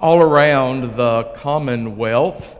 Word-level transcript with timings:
all 0.00 0.22
around 0.22 0.94
the 0.96 1.24
commonwealth 1.34 2.56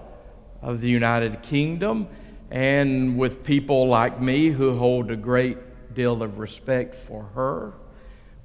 of 0.60 0.80
the 0.80 0.88
United 0.88 1.40
Kingdom, 1.42 2.08
and 2.50 3.16
with 3.16 3.44
people 3.44 3.86
like 3.86 4.20
me 4.20 4.48
who 4.48 4.76
hold 4.76 5.10
a 5.10 5.16
great 5.16 5.94
deal 5.94 6.22
of 6.22 6.38
respect 6.38 6.94
for 6.94 7.24
her. 7.34 7.74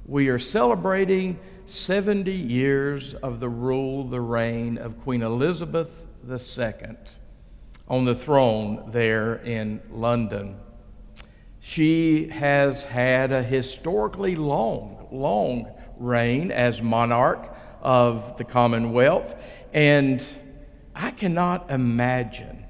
We 0.06 0.28
are 0.28 0.38
celebrating 0.38 1.40
70 1.66 2.32
years 2.32 3.16
of 3.16 3.40
the 3.40 3.50
rule, 3.50 4.04
the 4.04 4.22
reign 4.22 4.78
of 4.78 5.02
Queen 5.02 5.24
Elizabeth 5.24 6.06
II 6.30 6.98
on 7.88 8.06
the 8.06 8.16
throne 8.16 8.92
there 8.92 9.36
in 9.38 9.82
London. 9.90 10.58
She 11.60 12.28
has 12.28 12.84
had 12.84 13.32
a 13.32 13.42
historically 13.42 14.36
long, 14.36 15.08
long 15.12 15.72
reign 15.98 16.52
as 16.52 16.82
monarch 16.82 17.56
of 17.84 18.38
the 18.38 18.44
Commonwealth, 18.44 19.36
and 19.74 20.26
I 20.96 21.12
cannot 21.12 21.70
imagine 21.70 22.66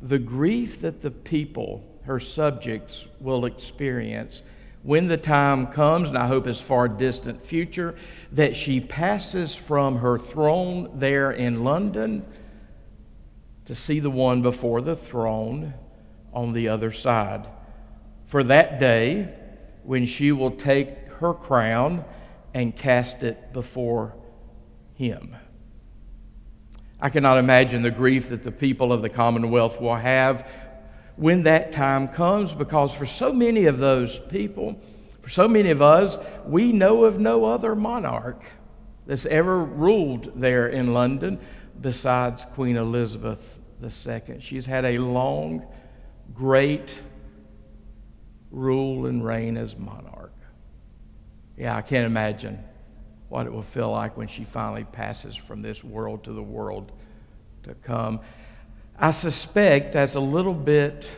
the 0.00 0.18
grief 0.18 0.82
that 0.82 1.00
the 1.00 1.10
people, 1.10 1.82
her 2.04 2.20
subjects, 2.20 3.08
will 3.20 3.46
experience 3.46 4.42
when 4.82 5.08
the 5.08 5.16
time 5.16 5.66
comes, 5.66 6.10
and 6.10 6.16
I 6.16 6.28
hope 6.28 6.46
it's 6.46 6.60
far 6.60 6.86
distant 6.86 7.42
future, 7.42 7.96
that 8.30 8.54
she 8.54 8.80
passes 8.80 9.56
from 9.56 9.96
her 9.96 10.16
throne 10.16 10.90
there 10.94 11.32
in 11.32 11.64
London 11.64 12.24
to 13.64 13.74
see 13.74 13.98
the 13.98 14.10
one 14.10 14.42
before 14.42 14.80
the 14.80 14.94
throne 14.94 15.74
on 16.32 16.52
the 16.52 16.68
other 16.68 16.92
side. 16.92 17.48
For 18.26 18.44
that 18.44 18.78
day 18.78 19.34
when 19.82 20.06
she 20.06 20.30
will 20.30 20.52
take 20.52 20.90
her 21.18 21.34
crown 21.34 22.04
and 22.56 22.74
cast 22.74 23.22
it 23.22 23.52
before 23.52 24.14
him. 24.94 25.36
I 26.98 27.10
cannot 27.10 27.36
imagine 27.36 27.82
the 27.82 27.90
grief 27.90 28.30
that 28.30 28.44
the 28.44 28.50
people 28.50 28.94
of 28.94 29.02
the 29.02 29.10
Commonwealth 29.10 29.78
will 29.78 29.94
have 29.94 30.50
when 31.16 31.42
that 31.42 31.70
time 31.70 32.08
comes 32.08 32.54
because 32.54 32.94
for 32.94 33.04
so 33.04 33.30
many 33.30 33.66
of 33.66 33.76
those 33.76 34.18
people, 34.18 34.80
for 35.20 35.28
so 35.28 35.46
many 35.46 35.68
of 35.68 35.82
us, 35.82 36.16
we 36.46 36.72
know 36.72 37.04
of 37.04 37.18
no 37.18 37.44
other 37.44 37.74
monarch 37.74 38.42
that's 39.04 39.26
ever 39.26 39.62
ruled 39.62 40.40
there 40.40 40.66
in 40.66 40.94
London 40.94 41.38
besides 41.78 42.46
Queen 42.54 42.78
Elizabeth 42.78 43.58
II. 43.82 44.40
She's 44.40 44.64
had 44.64 44.86
a 44.86 44.96
long, 44.96 45.66
great 46.32 47.02
rule 48.50 49.04
and 49.04 49.22
reign 49.22 49.58
as 49.58 49.76
monarch. 49.76 50.25
Yeah, 51.56 51.76
I 51.76 51.82
can't 51.82 52.06
imagine 52.06 52.62
what 53.28 53.46
it 53.46 53.52
will 53.52 53.62
feel 53.62 53.90
like 53.90 54.16
when 54.16 54.28
she 54.28 54.44
finally 54.44 54.84
passes 54.84 55.34
from 55.34 55.62
this 55.62 55.82
world 55.82 56.24
to 56.24 56.32
the 56.32 56.42
world 56.42 56.92
to 57.64 57.74
come. 57.74 58.20
I 58.98 59.10
suspect 59.10 59.92
that's 59.92 60.14
a 60.14 60.20
little 60.20 60.54
bit 60.54 61.10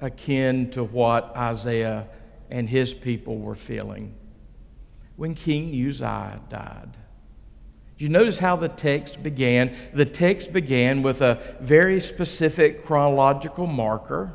akin 0.00 0.70
to 0.70 0.84
what 0.84 1.36
Isaiah 1.36 2.06
and 2.50 2.68
his 2.68 2.94
people 2.94 3.38
were 3.38 3.54
feeling 3.54 4.14
when 5.16 5.34
King 5.34 5.70
Uzziah 5.88 6.40
died. 6.48 6.96
You 7.98 8.08
notice 8.08 8.38
how 8.38 8.54
the 8.54 8.68
text 8.68 9.22
began? 9.22 9.74
The 9.92 10.06
text 10.06 10.52
began 10.52 11.02
with 11.02 11.20
a 11.20 11.42
very 11.60 11.98
specific 11.98 12.84
chronological 12.84 13.66
marker. 13.66 14.32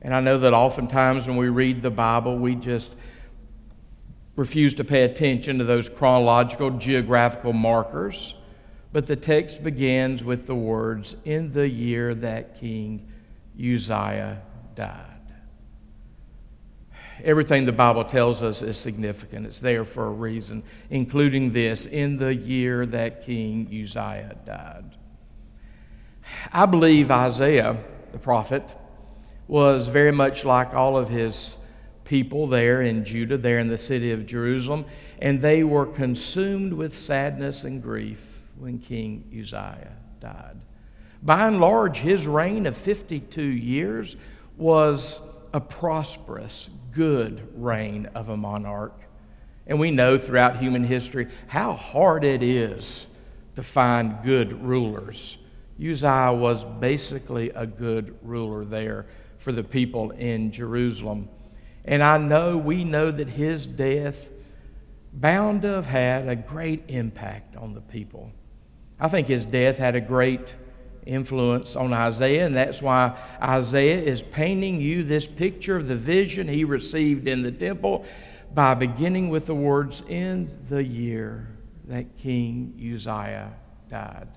And 0.00 0.14
I 0.14 0.20
know 0.20 0.38
that 0.38 0.54
oftentimes 0.54 1.26
when 1.26 1.36
we 1.36 1.50
read 1.50 1.82
the 1.82 1.90
Bible, 1.90 2.38
we 2.38 2.54
just 2.54 2.96
refuse 4.36 4.74
to 4.74 4.84
pay 4.84 5.02
attention 5.02 5.58
to 5.58 5.64
those 5.64 5.88
chronological, 5.88 6.70
geographical 6.70 7.52
markers. 7.52 8.34
But 8.92 9.06
the 9.06 9.16
text 9.16 9.62
begins 9.62 10.22
with 10.22 10.46
the 10.46 10.54
words, 10.54 11.16
In 11.24 11.52
the 11.52 11.68
year 11.68 12.14
that 12.14 12.58
King 12.60 13.08
Uzziah 13.58 14.42
died. 14.74 15.10
Everything 17.22 17.64
the 17.64 17.72
Bible 17.72 18.04
tells 18.04 18.42
us 18.42 18.60
is 18.62 18.76
significant. 18.76 19.46
It's 19.46 19.60
there 19.60 19.84
for 19.84 20.06
a 20.06 20.10
reason, 20.10 20.64
including 20.90 21.52
this 21.52 21.86
in 21.86 22.16
the 22.16 22.34
year 22.34 22.86
that 22.86 23.24
King 23.24 23.66
Uzziah 23.66 24.36
died. 24.44 24.96
I 26.52 26.66
believe 26.66 27.10
Isaiah, 27.10 27.76
the 28.12 28.18
prophet, 28.18 28.74
was 29.46 29.88
very 29.88 30.10
much 30.10 30.44
like 30.44 30.74
all 30.74 30.96
of 30.96 31.08
his 31.08 31.56
people 32.04 32.46
there 32.46 32.82
in 32.82 33.04
Judah, 33.04 33.38
there 33.38 33.58
in 33.58 33.68
the 33.68 33.78
city 33.78 34.12
of 34.12 34.26
Jerusalem, 34.26 34.84
and 35.20 35.40
they 35.40 35.64
were 35.64 35.86
consumed 35.86 36.72
with 36.72 36.96
sadness 36.96 37.64
and 37.64 37.82
grief 37.82 38.20
when 38.58 38.78
King 38.78 39.24
Uzziah 39.32 39.96
died. 40.20 40.60
By 41.22 41.46
and 41.46 41.58
large, 41.60 41.98
his 41.98 42.26
reign 42.26 42.66
of 42.66 42.76
52 42.76 43.42
years 43.42 44.16
was 44.56 45.20
a 45.52 45.60
prosperous, 45.60 46.68
good 46.92 47.48
reign 47.54 48.06
of 48.14 48.28
a 48.28 48.36
monarch. 48.36 49.00
And 49.66 49.80
we 49.80 49.90
know 49.90 50.18
throughout 50.18 50.58
human 50.58 50.84
history 50.84 51.28
how 51.46 51.72
hard 51.72 52.24
it 52.24 52.42
is 52.42 53.06
to 53.56 53.62
find 53.62 54.18
good 54.22 54.62
rulers. 54.62 55.38
Uzziah 55.80 56.32
was 56.32 56.64
basically 56.64 57.50
a 57.50 57.66
good 57.66 58.16
ruler 58.22 58.64
there 58.64 59.06
for 59.38 59.52
the 59.52 59.64
people 59.64 60.10
in 60.12 60.52
Jerusalem. 60.52 61.28
And 61.84 62.02
I 62.02 62.18
know, 62.18 62.56
we 62.56 62.84
know 62.84 63.10
that 63.10 63.28
his 63.28 63.66
death 63.66 64.28
bound 65.12 65.62
to 65.62 65.68
have 65.68 65.86
had 65.86 66.28
a 66.28 66.36
great 66.36 66.84
impact 66.88 67.56
on 67.56 67.74
the 67.74 67.80
people. 67.80 68.32
I 68.98 69.08
think 69.08 69.28
his 69.28 69.44
death 69.44 69.78
had 69.78 69.94
a 69.94 70.00
great 70.00 70.54
influence 71.06 71.76
on 71.76 71.92
Isaiah, 71.92 72.46
and 72.46 72.54
that's 72.54 72.80
why 72.80 73.18
Isaiah 73.42 74.00
is 74.00 74.22
painting 74.22 74.80
you 74.80 75.02
this 75.02 75.26
picture 75.26 75.76
of 75.76 75.88
the 75.88 75.96
vision 75.96 76.48
he 76.48 76.64
received 76.64 77.28
in 77.28 77.42
the 77.42 77.52
temple 77.52 78.04
by 78.54 78.74
beginning 78.74 79.28
with 79.28 79.46
the 79.46 79.54
words, 79.54 80.02
In 80.08 80.50
the 80.68 80.82
year 80.82 81.48
that 81.86 82.16
King 82.16 82.74
Uzziah 82.94 83.52
died. 83.88 84.28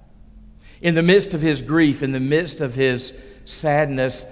In 0.81 0.95
the 0.95 1.03
midst 1.03 1.33
of 1.33 1.41
his 1.41 1.61
grief, 1.61 2.03
in 2.03 2.11
the 2.11 2.19
midst 2.19 2.61
of 2.61 2.75
his 2.75 3.13
sadness, 3.45 4.25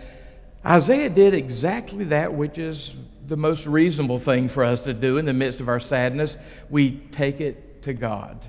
Isaiah 0.66 1.10
did 1.10 1.34
exactly 1.34 2.06
that 2.06 2.34
which 2.34 2.58
is 2.58 2.96
the 3.28 3.38
most 3.38 3.68
reasonable 3.68 4.20
thing 4.20 4.50
for 4.50 4.64
us 4.64 4.82
to 4.84 4.94
do 4.94 5.18
in 5.18 5.26
the 5.26 5.34
midst 5.34 5.60
of 5.62 5.70
our 5.70 5.80
sadness. 5.80 6.38
We 6.70 6.92
take 7.12 7.40
it 7.40 7.84
to 7.84 7.94
God. 7.94 8.46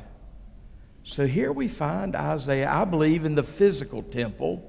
So 1.04 1.26
here 1.26 1.52
we 1.52 1.68
find 1.68 2.16
Isaiah, 2.16 2.70
I 2.70 2.84
believe, 2.84 3.24
in 3.24 3.34
the 3.34 3.42
physical 3.42 4.02
temple 4.02 4.68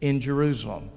in 0.00 0.20
Jerusalem. 0.20 0.90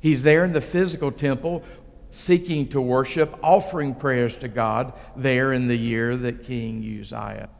He's 0.00 0.22
there 0.22 0.44
in 0.44 0.52
the 0.52 0.60
physical 0.60 1.12
temple 1.12 1.64
seeking 2.10 2.68
to 2.68 2.80
worship, 2.80 3.38
offering 3.42 3.94
prayers 3.94 4.36
to 4.38 4.48
God 4.48 4.94
there 5.16 5.52
in 5.52 5.68
the 5.68 5.76
year 5.76 6.16
that 6.16 6.44
King 6.44 6.82
Uzziah. 7.00 7.50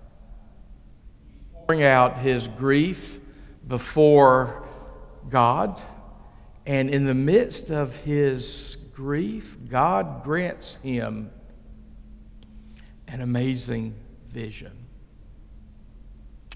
Pouring 1.53 1.83
out 1.83 2.19
his 2.19 2.49
grief 2.49 3.21
before 3.67 4.67
God 5.29 5.81
and 6.69 6.91
in 6.91 7.07
the 7.07 7.15
midst 7.15 7.71
of 7.71 7.97
his 7.97 8.77
grief, 8.93 9.57
God 9.71 10.23
grants 10.23 10.75
him 10.83 11.31
an 13.09 13.23
amazing 13.23 13.95
vision. 14.29 14.73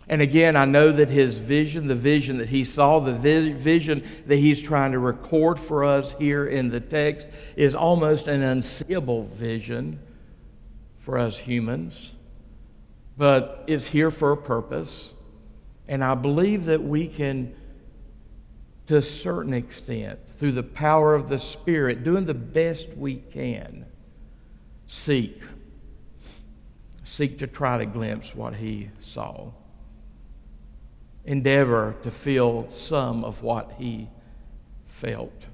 And 0.08 0.20
again, 0.20 0.54
I 0.54 0.66
know 0.66 0.92
that 0.92 1.08
his 1.08 1.38
vision, 1.38 1.88
the 1.88 1.94
vision 1.94 2.36
that 2.38 2.50
he 2.50 2.62
saw, 2.62 3.00
the 3.00 3.14
vision 3.14 4.04
that 4.26 4.36
he's 4.36 4.60
trying 4.60 4.92
to 4.92 4.98
record 4.98 5.58
for 5.58 5.82
us 5.82 6.12
here 6.18 6.44
in 6.44 6.68
the 6.68 6.80
text, 6.80 7.28
is 7.56 7.74
almost 7.74 8.28
an 8.28 8.42
unseeable 8.42 9.28
vision 9.28 9.98
for 10.98 11.16
us 11.16 11.38
humans. 11.38 12.15
But 13.16 13.65
it's 13.66 13.86
here 13.86 14.10
for 14.10 14.32
a 14.32 14.36
purpose. 14.36 15.10
And 15.88 16.04
I 16.04 16.15
believe 16.16 16.66
that 16.66 16.82
we 16.82 17.08
can 17.08 17.54
to 18.86 18.96
a 18.96 19.02
certain 19.02 19.54
extent, 19.54 20.18
through 20.28 20.52
the 20.52 20.62
power 20.62 21.14
of 21.14 21.28
the 21.28 21.38
Spirit, 21.38 22.04
doing 22.04 22.26
the 22.26 22.34
best 22.34 22.88
we 22.96 23.16
can, 23.16 23.86
seek. 24.86 25.42
Seek 27.04 27.38
to 27.38 27.46
try 27.46 27.78
to 27.78 27.86
glimpse 27.86 28.34
what 28.34 28.56
he 28.56 28.90
saw. 28.98 29.50
Endeavor 31.24 31.94
to 32.02 32.10
feel 32.10 32.68
some 32.68 33.24
of 33.24 33.42
what 33.42 33.72
he 33.78 34.08
felt. 34.86 35.46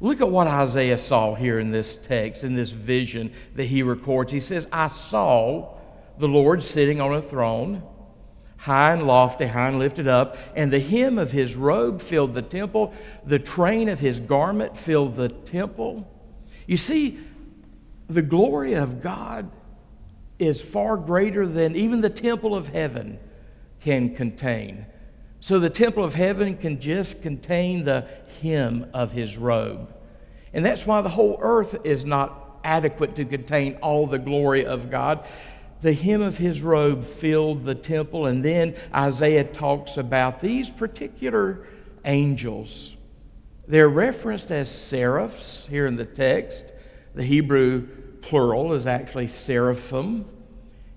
Look 0.00 0.22
at 0.22 0.30
what 0.30 0.46
Isaiah 0.46 0.96
saw 0.96 1.34
here 1.34 1.58
in 1.58 1.70
this 1.70 1.94
text, 1.94 2.42
in 2.42 2.54
this 2.54 2.70
vision 2.70 3.32
that 3.54 3.64
he 3.64 3.82
records. 3.82 4.32
He 4.32 4.40
says, 4.40 4.66
I 4.72 4.88
saw 4.88 5.76
the 6.16 6.28
Lord 6.28 6.62
sitting 6.62 7.00
on 7.02 7.14
a 7.14 7.20
throne 7.20 7.82
high 8.60 8.92
and 8.92 9.06
lofty, 9.06 9.46
high 9.46 9.68
and 9.68 9.78
lifted 9.78 10.06
up, 10.06 10.36
and 10.54 10.70
the 10.70 10.78
hem 10.78 11.18
of 11.18 11.32
his 11.32 11.56
robe 11.56 12.00
filled 12.00 12.34
the 12.34 12.42
temple, 12.42 12.92
the 13.24 13.38
train 13.38 13.88
of 13.88 13.98
his 13.98 14.20
garment 14.20 14.76
filled 14.76 15.14
the 15.14 15.28
temple. 15.30 16.06
You 16.66 16.76
see, 16.76 17.18
the 18.08 18.20
glory 18.20 18.74
of 18.74 19.00
God 19.00 19.50
is 20.38 20.60
far 20.60 20.98
greater 20.98 21.46
than 21.46 21.74
even 21.74 22.02
the 22.02 22.10
temple 22.10 22.54
of 22.54 22.68
heaven 22.68 23.18
can 23.80 24.14
contain. 24.14 24.84
So 25.40 25.58
the 25.58 25.70
temple 25.70 26.04
of 26.04 26.12
heaven 26.12 26.56
can 26.58 26.80
just 26.80 27.22
contain 27.22 27.84
the 27.84 28.06
hem 28.42 28.90
of 28.92 29.12
his 29.12 29.38
robe. 29.38 29.90
And 30.52 30.62
that's 30.62 30.86
why 30.86 31.00
the 31.00 31.08
whole 31.08 31.38
earth 31.40 31.76
is 31.84 32.04
not 32.04 32.60
adequate 32.62 33.14
to 33.14 33.24
contain 33.24 33.76
all 33.76 34.06
the 34.06 34.18
glory 34.18 34.66
of 34.66 34.90
God. 34.90 35.26
The 35.82 35.94
hem 35.94 36.20
of 36.20 36.38
his 36.38 36.62
robe 36.62 37.04
filled 37.04 37.62
the 37.62 37.74
temple, 37.74 38.26
and 38.26 38.44
then 38.44 38.74
Isaiah 38.94 39.44
talks 39.44 39.96
about 39.96 40.40
these 40.40 40.70
particular 40.70 41.66
angels. 42.04 42.96
They're 43.66 43.88
referenced 43.88 44.50
as 44.50 44.70
seraphs 44.70 45.66
here 45.66 45.86
in 45.86 45.96
the 45.96 46.04
text. 46.04 46.72
The 47.14 47.22
Hebrew 47.22 47.86
plural 48.20 48.72
is 48.72 48.86
actually 48.86 49.28
seraphim. 49.28 50.26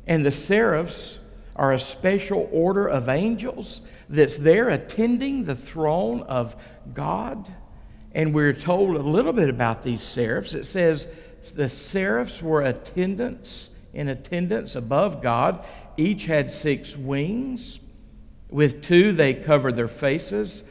And 0.07 0.25
the 0.25 0.31
seraphs 0.31 1.19
are 1.56 1.71
a 1.71 1.79
special 1.79 2.50
order 2.51 2.88
of 2.88 3.07
angels 3.07 3.81
that's 4.09 4.38
there 4.38 4.69
attending 4.69 5.45
the 5.45 5.56
throne 5.56 6.24
of 6.24 6.56
God. 6.94 7.53
And 8.13 8.33
we're 8.33 8.53
told 8.53 8.95
a 8.95 9.00
little 9.00 9.33
bit 9.33 9.50
about 9.50 9.83
these 9.83 10.01
seraphs. 10.01 10.53
It 10.53 10.65
says 10.65 11.07
the 11.56 11.69
seraphs 11.69 12.41
were 12.41 12.62
attendants 12.62 13.69
in 13.94 14.07
attendance 14.07 14.75
above 14.75 15.22
God. 15.22 15.66
Each 15.98 16.25
had 16.25 16.51
six 16.51 16.98
wings. 16.98 17.80
With 18.50 18.81
two, 18.81 19.13
they 19.13 19.34
covered 19.34 19.75
their 19.75 19.88
faces, 19.88 20.63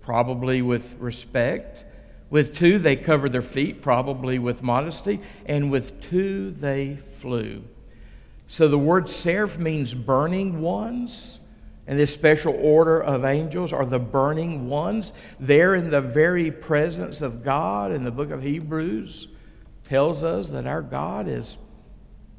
probably 0.00 0.62
with 0.62 0.96
respect. 0.98 1.84
With 2.28 2.54
two, 2.54 2.78
they 2.78 2.96
covered 2.96 3.32
their 3.32 3.42
feet, 3.42 3.82
probably 3.82 4.38
with 4.38 4.62
modesty. 4.62 5.20
And 5.46 5.70
with 5.70 6.00
two, 6.00 6.52
they 6.52 6.98
flew. 7.14 7.64
So 8.46 8.68
the 8.68 8.78
word 8.78 9.08
seraph 9.08 9.58
means 9.58 9.94
burning 9.94 10.60
ones. 10.60 11.38
And 11.86 11.98
this 11.98 12.14
special 12.14 12.56
order 12.60 13.02
of 13.02 13.24
angels 13.24 13.72
are 13.72 13.84
the 13.84 13.98
burning 13.98 14.68
ones. 14.68 15.12
They're 15.40 15.74
in 15.74 15.90
the 15.90 16.00
very 16.00 16.50
presence 16.50 17.20
of 17.20 17.42
God 17.42 17.90
in 17.90 18.04
the 18.04 18.12
book 18.12 18.30
of 18.30 18.42
Hebrews 18.42 19.28
tells 19.90 20.22
us 20.22 20.50
that 20.50 20.66
our 20.66 20.82
God 20.82 21.26
is 21.26 21.58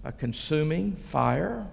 a 0.03 0.11
consuming 0.11 0.95
fire. 0.95 1.67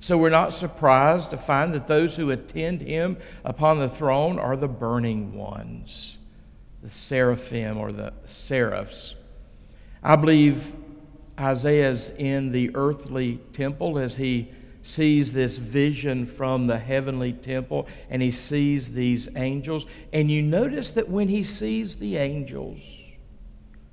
So 0.00 0.16
we're 0.16 0.30
not 0.30 0.52
surprised 0.52 1.30
to 1.30 1.36
find 1.36 1.74
that 1.74 1.86
those 1.86 2.16
who 2.16 2.30
attend 2.30 2.80
him 2.80 3.18
upon 3.44 3.78
the 3.78 3.88
throne 3.88 4.38
are 4.38 4.56
the 4.56 4.68
burning 4.68 5.34
ones, 5.34 6.16
the 6.82 6.88
seraphim 6.88 7.76
or 7.76 7.92
the 7.92 8.12
seraphs. 8.24 9.14
I 10.02 10.16
believe 10.16 10.72
Isaiah's 11.38 12.10
in 12.10 12.52
the 12.52 12.70
earthly 12.74 13.40
temple 13.52 13.98
as 13.98 14.16
he 14.16 14.50
sees 14.82 15.34
this 15.34 15.58
vision 15.58 16.24
from 16.24 16.66
the 16.66 16.78
heavenly 16.78 17.34
temple 17.34 17.86
and 18.08 18.22
he 18.22 18.30
sees 18.30 18.92
these 18.92 19.28
angels. 19.36 19.84
And 20.14 20.30
you 20.30 20.40
notice 20.40 20.90
that 20.92 21.10
when 21.10 21.28
he 21.28 21.42
sees 21.42 21.96
the 21.96 22.16
angels, 22.16 22.80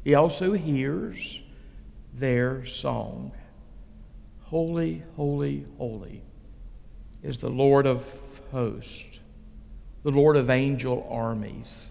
he 0.05 0.15
also 0.15 0.53
hears 0.53 1.41
their 2.13 2.65
song 2.65 3.33
Holy, 4.47 5.03
holy, 5.17 5.65
holy 5.77 6.21
is 7.21 7.37
the 7.37 7.49
Lord 7.49 7.85
of 7.85 8.05
hosts, 8.51 9.19
the 10.03 10.11
Lord 10.11 10.37
of 10.37 10.49
angel 10.49 11.05
armies. 11.11 11.89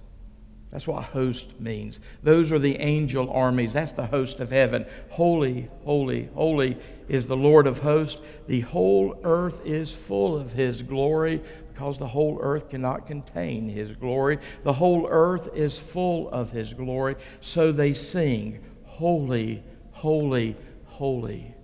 That's 0.71 0.89
what 0.89 1.05
host 1.05 1.61
means. 1.61 2.01
Those 2.23 2.51
are 2.53 2.59
the 2.59 2.79
angel 2.79 3.31
armies. 3.31 3.75
That's 3.75 3.93
the 3.93 4.07
host 4.07 4.41
of 4.41 4.51
heaven. 4.51 4.87
Holy, 5.11 5.69
holy, 5.85 6.31
holy 6.35 6.79
is 7.09 7.27
the 7.27 7.37
Lord 7.37 7.67
of 7.67 7.81
hosts. 7.81 8.23
The 8.47 8.61
whole 8.61 9.21
earth 9.23 9.61
is 9.67 9.93
full 9.93 10.37
of 10.37 10.53
his 10.53 10.83
glory 10.83 11.43
because 11.73 11.99
the 11.99 12.09
whole 12.09 12.39
earth 12.41 12.71
cannot 12.71 13.07
contain 13.07 13.69
his 13.69 13.93
glory. 13.93 14.39
The 14.65 14.73
whole 14.73 15.07
earth 15.11 15.51
is 15.55 15.79
full 15.79 16.31
of 16.31 16.53
his 16.53 16.73
glory. 16.73 17.17
So 17.41 17.71
they 17.71 17.93
sing, 17.93 18.61
Holy, 18.85 19.63
holy, 19.93 20.57
holy. 20.87 21.56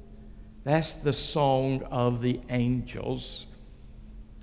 That's 0.65 0.95
the 0.95 1.13
song 1.13 1.83
of 1.91 2.23
the 2.23 2.41
angels. 2.49 3.47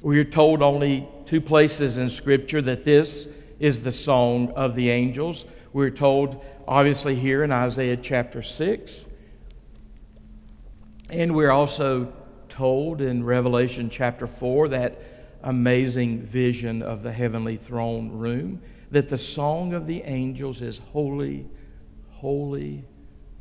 We 0.02 0.20
are 0.20 0.26
told 0.26 0.62
only 0.62 1.08
two 1.26 1.42
places 1.42 1.98
in 1.98 2.10
Scripture 2.10 2.62
that 2.62 2.84
this 2.84 3.28
is 3.60 3.80
the 3.80 3.92
song 3.92 4.52
of 4.52 4.76
the 4.76 4.90
angels. 4.90 5.46
We're 5.72 5.90
told, 5.90 6.44
obviously, 6.68 7.16
here 7.16 7.44
in 7.44 7.52
Isaiah 7.52 7.98
chapter 7.98 8.42
6. 8.42 9.08
And 11.10 11.36
we're 11.36 11.52
also 11.52 12.14
told 12.50 13.02
in 13.02 13.24
Revelation 13.24 13.90
chapter 13.90 14.28
4 14.28 14.70
that 14.70 15.02
amazing 15.44 16.22
vision 16.22 16.82
of 16.82 17.04
the 17.04 17.14
heavenly 17.14 17.56
throne 17.56 18.12
room 18.12 18.62
that 18.92 19.08
the 19.08 19.18
song 19.18 19.74
of 19.74 19.88
the 19.88 20.02
angels 20.04 20.62
is 20.62 20.80
holy, 20.92 21.48
holy, 22.10 22.84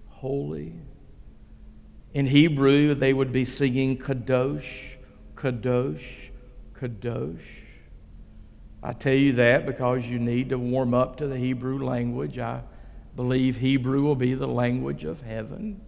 holy. 0.09 0.75
In 2.15 2.27
Hebrew, 2.27 2.95
they 2.95 3.13
would 3.13 3.33
be 3.33 3.45
singing 3.45 3.99
Kadosh, 3.99 4.97
Kadosh, 5.35 6.31
Kadosh. 6.75 7.43
I 8.83 8.93
tell 8.93 9.15
you 9.15 9.35
that 9.35 9.67
because 9.67 10.07
you 10.07 10.19
need 10.19 10.49
to 10.51 10.59
warm 10.59 10.95
up 10.95 11.17
to 11.17 11.27
the 11.27 11.37
Hebrew 11.37 11.85
language. 11.85 12.39
I 12.39 12.63
believe 13.17 13.57
Hebrew 13.57 14.03
will 14.03 14.15
be 14.15 14.35
the 14.35 14.47
language 14.47 15.05
of 15.05 15.21
heaven. 15.21 15.81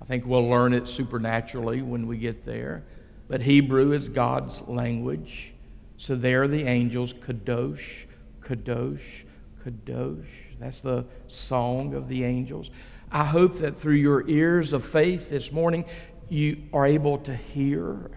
I 0.00 0.04
think 0.04 0.24
we'll 0.24 0.48
learn 0.48 0.72
it 0.72 0.88
supernaturally 0.88 1.82
when 1.82 2.06
we 2.06 2.16
get 2.16 2.46
there. 2.46 2.84
But 3.28 3.42
Hebrew 3.42 3.92
is 3.92 4.08
God's 4.08 4.62
language. 4.62 5.52
So 5.98 6.16
there 6.16 6.42
are 6.44 6.48
the 6.48 6.62
angels, 6.62 7.12
Kadosh, 7.12 8.06
Kadosh, 8.40 9.24
Kadosh. 9.64 10.26
That's 10.58 10.80
the 10.80 11.04
song 11.26 11.94
of 11.94 12.08
the 12.08 12.24
angels. 12.24 12.70
I 13.12 13.24
hope 13.24 13.58
that 13.58 13.76
through 13.76 13.94
your 13.94 14.28
ears 14.28 14.72
of 14.72 14.84
faith 14.84 15.30
this 15.30 15.50
morning, 15.50 15.84
you 16.28 16.62
are 16.72 16.86
able 16.86 17.18
to 17.18 17.34
hear, 17.34 18.08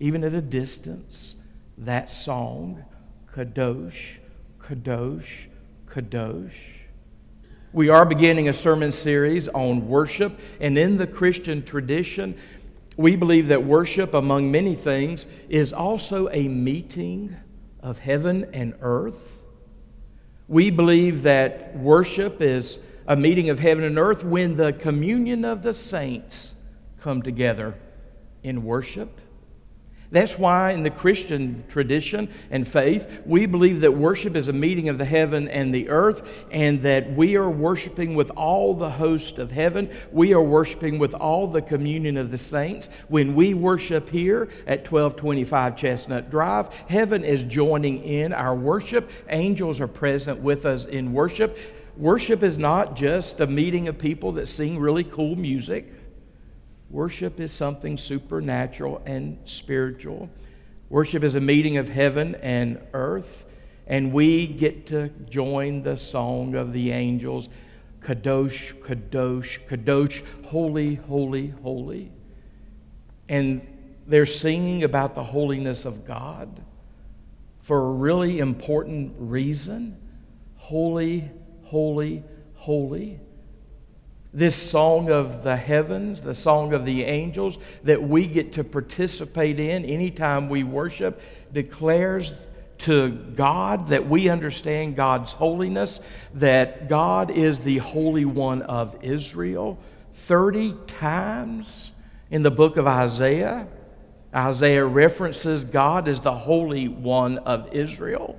even 0.00 0.24
at 0.24 0.34
a 0.34 0.40
distance, 0.40 1.36
that 1.78 2.10
song, 2.10 2.84
Kadosh, 3.32 4.18
Kadosh, 4.60 5.46
Kadosh. 5.86 6.50
We 7.72 7.90
are 7.90 8.04
beginning 8.04 8.48
a 8.48 8.52
sermon 8.52 8.90
series 8.90 9.46
on 9.46 9.86
worship, 9.86 10.40
and 10.60 10.76
in 10.76 10.98
the 10.98 11.06
Christian 11.06 11.62
tradition, 11.62 12.36
we 12.96 13.14
believe 13.14 13.46
that 13.48 13.62
worship, 13.62 14.14
among 14.14 14.50
many 14.50 14.74
things, 14.74 15.28
is 15.48 15.72
also 15.72 16.28
a 16.30 16.48
meeting 16.48 17.36
of 17.80 18.00
heaven 18.00 18.48
and 18.52 18.74
earth. 18.80 19.38
We 20.48 20.70
believe 20.70 21.22
that 21.22 21.76
worship 21.78 22.40
is 22.40 22.80
a 23.08 23.16
meeting 23.16 23.48
of 23.48 23.58
heaven 23.58 23.82
and 23.82 23.98
earth 23.98 24.22
when 24.22 24.56
the 24.56 24.72
communion 24.74 25.44
of 25.44 25.62
the 25.62 25.72
saints 25.72 26.54
come 27.00 27.22
together 27.22 27.74
in 28.42 28.62
worship. 28.62 29.20
That's 30.10 30.38
why, 30.38 30.72
in 30.72 30.84
the 30.84 30.90
Christian 30.90 31.64
tradition 31.68 32.30
and 32.50 32.66
faith, 32.66 33.22
we 33.26 33.44
believe 33.44 33.82
that 33.82 33.92
worship 33.92 34.36
is 34.36 34.48
a 34.48 34.54
meeting 34.54 34.88
of 34.88 34.96
the 34.96 35.04
heaven 35.04 35.48
and 35.48 35.74
the 35.74 35.90
earth, 35.90 36.46
and 36.50 36.80
that 36.82 37.12
we 37.12 37.36
are 37.36 37.50
worshiping 37.50 38.14
with 38.14 38.30
all 38.30 38.72
the 38.72 38.88
host 38.88 39.38
of 39.38 39.50
heaven. 39.50 39.90
We 40.10 40.32
are 40.32 40.42
worshiping 40.42 40.98
with 40.98 41.12
all 41.12 41.46
the 41.46 41.60
communion 41.60 42.16
of 42.16 42.30
the 42.30 42.38
saints. 42.38 42.88
When 43.08 43.34
we 43.34 43.52
worship 43.52 44.08
here 44.08 44.48
at 44.66 44.90
1225 44.90 45.76
Chestnut 45.76 46.30
Drive, 46.30 46.74
heaven 46.88 47.22
is 47.22 47.44
joining 47.44 48.02
in 48.02 48.32
our 48.32 48.54
worship. 48.54 49.10
Angels 49.28 49.78
are 49.78 49.88
present 49.88 50.40
with 50.40 50.64
us 50.64 50.86
in 50.86 51.12
worship. 51.12 51.58
Worship 51.98 52.44
is 52.44 52.56
not 52.56 52.94
just 52.94 53.40
a 53.40 53.46
meeting 53.48 53.88
of 53.88 53.98
people 53.98 54.30
that 54.32 54.46
sing 54.46 54.78
really 54.78 55.02
cool 55.02 55.34
music. 55.34 55.92
Worship 56.90 57.40
is 57.40 57.50
something 57.50 57.98
supernatural 57.98 59.02
and 59.04 59.36
spiritual. 59.44 60.30
Worship 60.90 61.24
is 61.24 61.34
a 61.34 61.40
meeting 61.40 61.76
of 61.76 61.88
heaven 61.88 62.36
and 62.36 62.80
earth, 62.94 63.44
and 63.88 64.12
we 64.12 64.46
get 64.46 64.86
to 64.86 65.08
join 65.28 65.82
the 65.82 65.96
song 65.96 66.54
of 66.54 66.72
the 66.72 66.92
angels 66.92 67.48
Kadosh, 68.00 68.74
Kadosh, 68.74 69.58
Kadosh, 69.66 70.22
holy, 70.46 70.94
holy, 70.94 71.48
holy. 71.48 72.12
And 73.28 73.60
they're 74.06 74.24
singing 74.24 74.84
about 74.84 75.16
the 75.16 75.24
holiness 75.24 75.84
of 75.84 76.06
God 76.06 76.62
for 77.60 77.86
a 77.86 77.90
really 77.90 78.38
important 78.38 79.14
reason. 79.18 80.00
Holy, 80.58 81.28
holy, 81.68 82.24
holy 82.54 83.20
this 84.32 84.56
song 84.56 85.10
of 85.10 85.42
the 85.42 85.56
heavens, 85.56 86.20
the 86.20 86.34
song 86.34 86.72
of 86.74 86.84
the 86.84 87.04
angels 87.04 87.58
that 87.82 88.02
we 88.02 88.26
get 88.26 88.52
to 88.52 88.64
participate 88.64 89.58
in 89.58 89.84
anytime 89.84 90.48
we 90.48 90.62
worship, 90.62 91.20
declares 91.52 92.48
to 92.78 93.10
God 93.10 93.88
that 93.88 94.08
we 94.08 94.28
understand 94.28 94.96
God's 94.96 95.32
holiness, 95.32 96.00
that 96.34 96.88
God 96.88 97.30
is 97.30 97.60
the 97.60 97.78
Holy 97.78 98.24
One 98.24 98.62
of 98.62 99.02
Israel. 99.02 99.78
30 100.12 100.74
times 100.86 101.92
In 102.30 102.42
the 102.42 102.50
book 102.50 102.76
of 102.76 102.86
Isaiah, 102.86 103.66
Isaiah 104.34 104.84
references 104.84 105.64
God 105.64 106.06
as 106.06 106.20
the 106.20 106.34
Holy 106.34 106.86
One 106.86 107.38
of 107.38 107.72
Israel. 107.72 108.38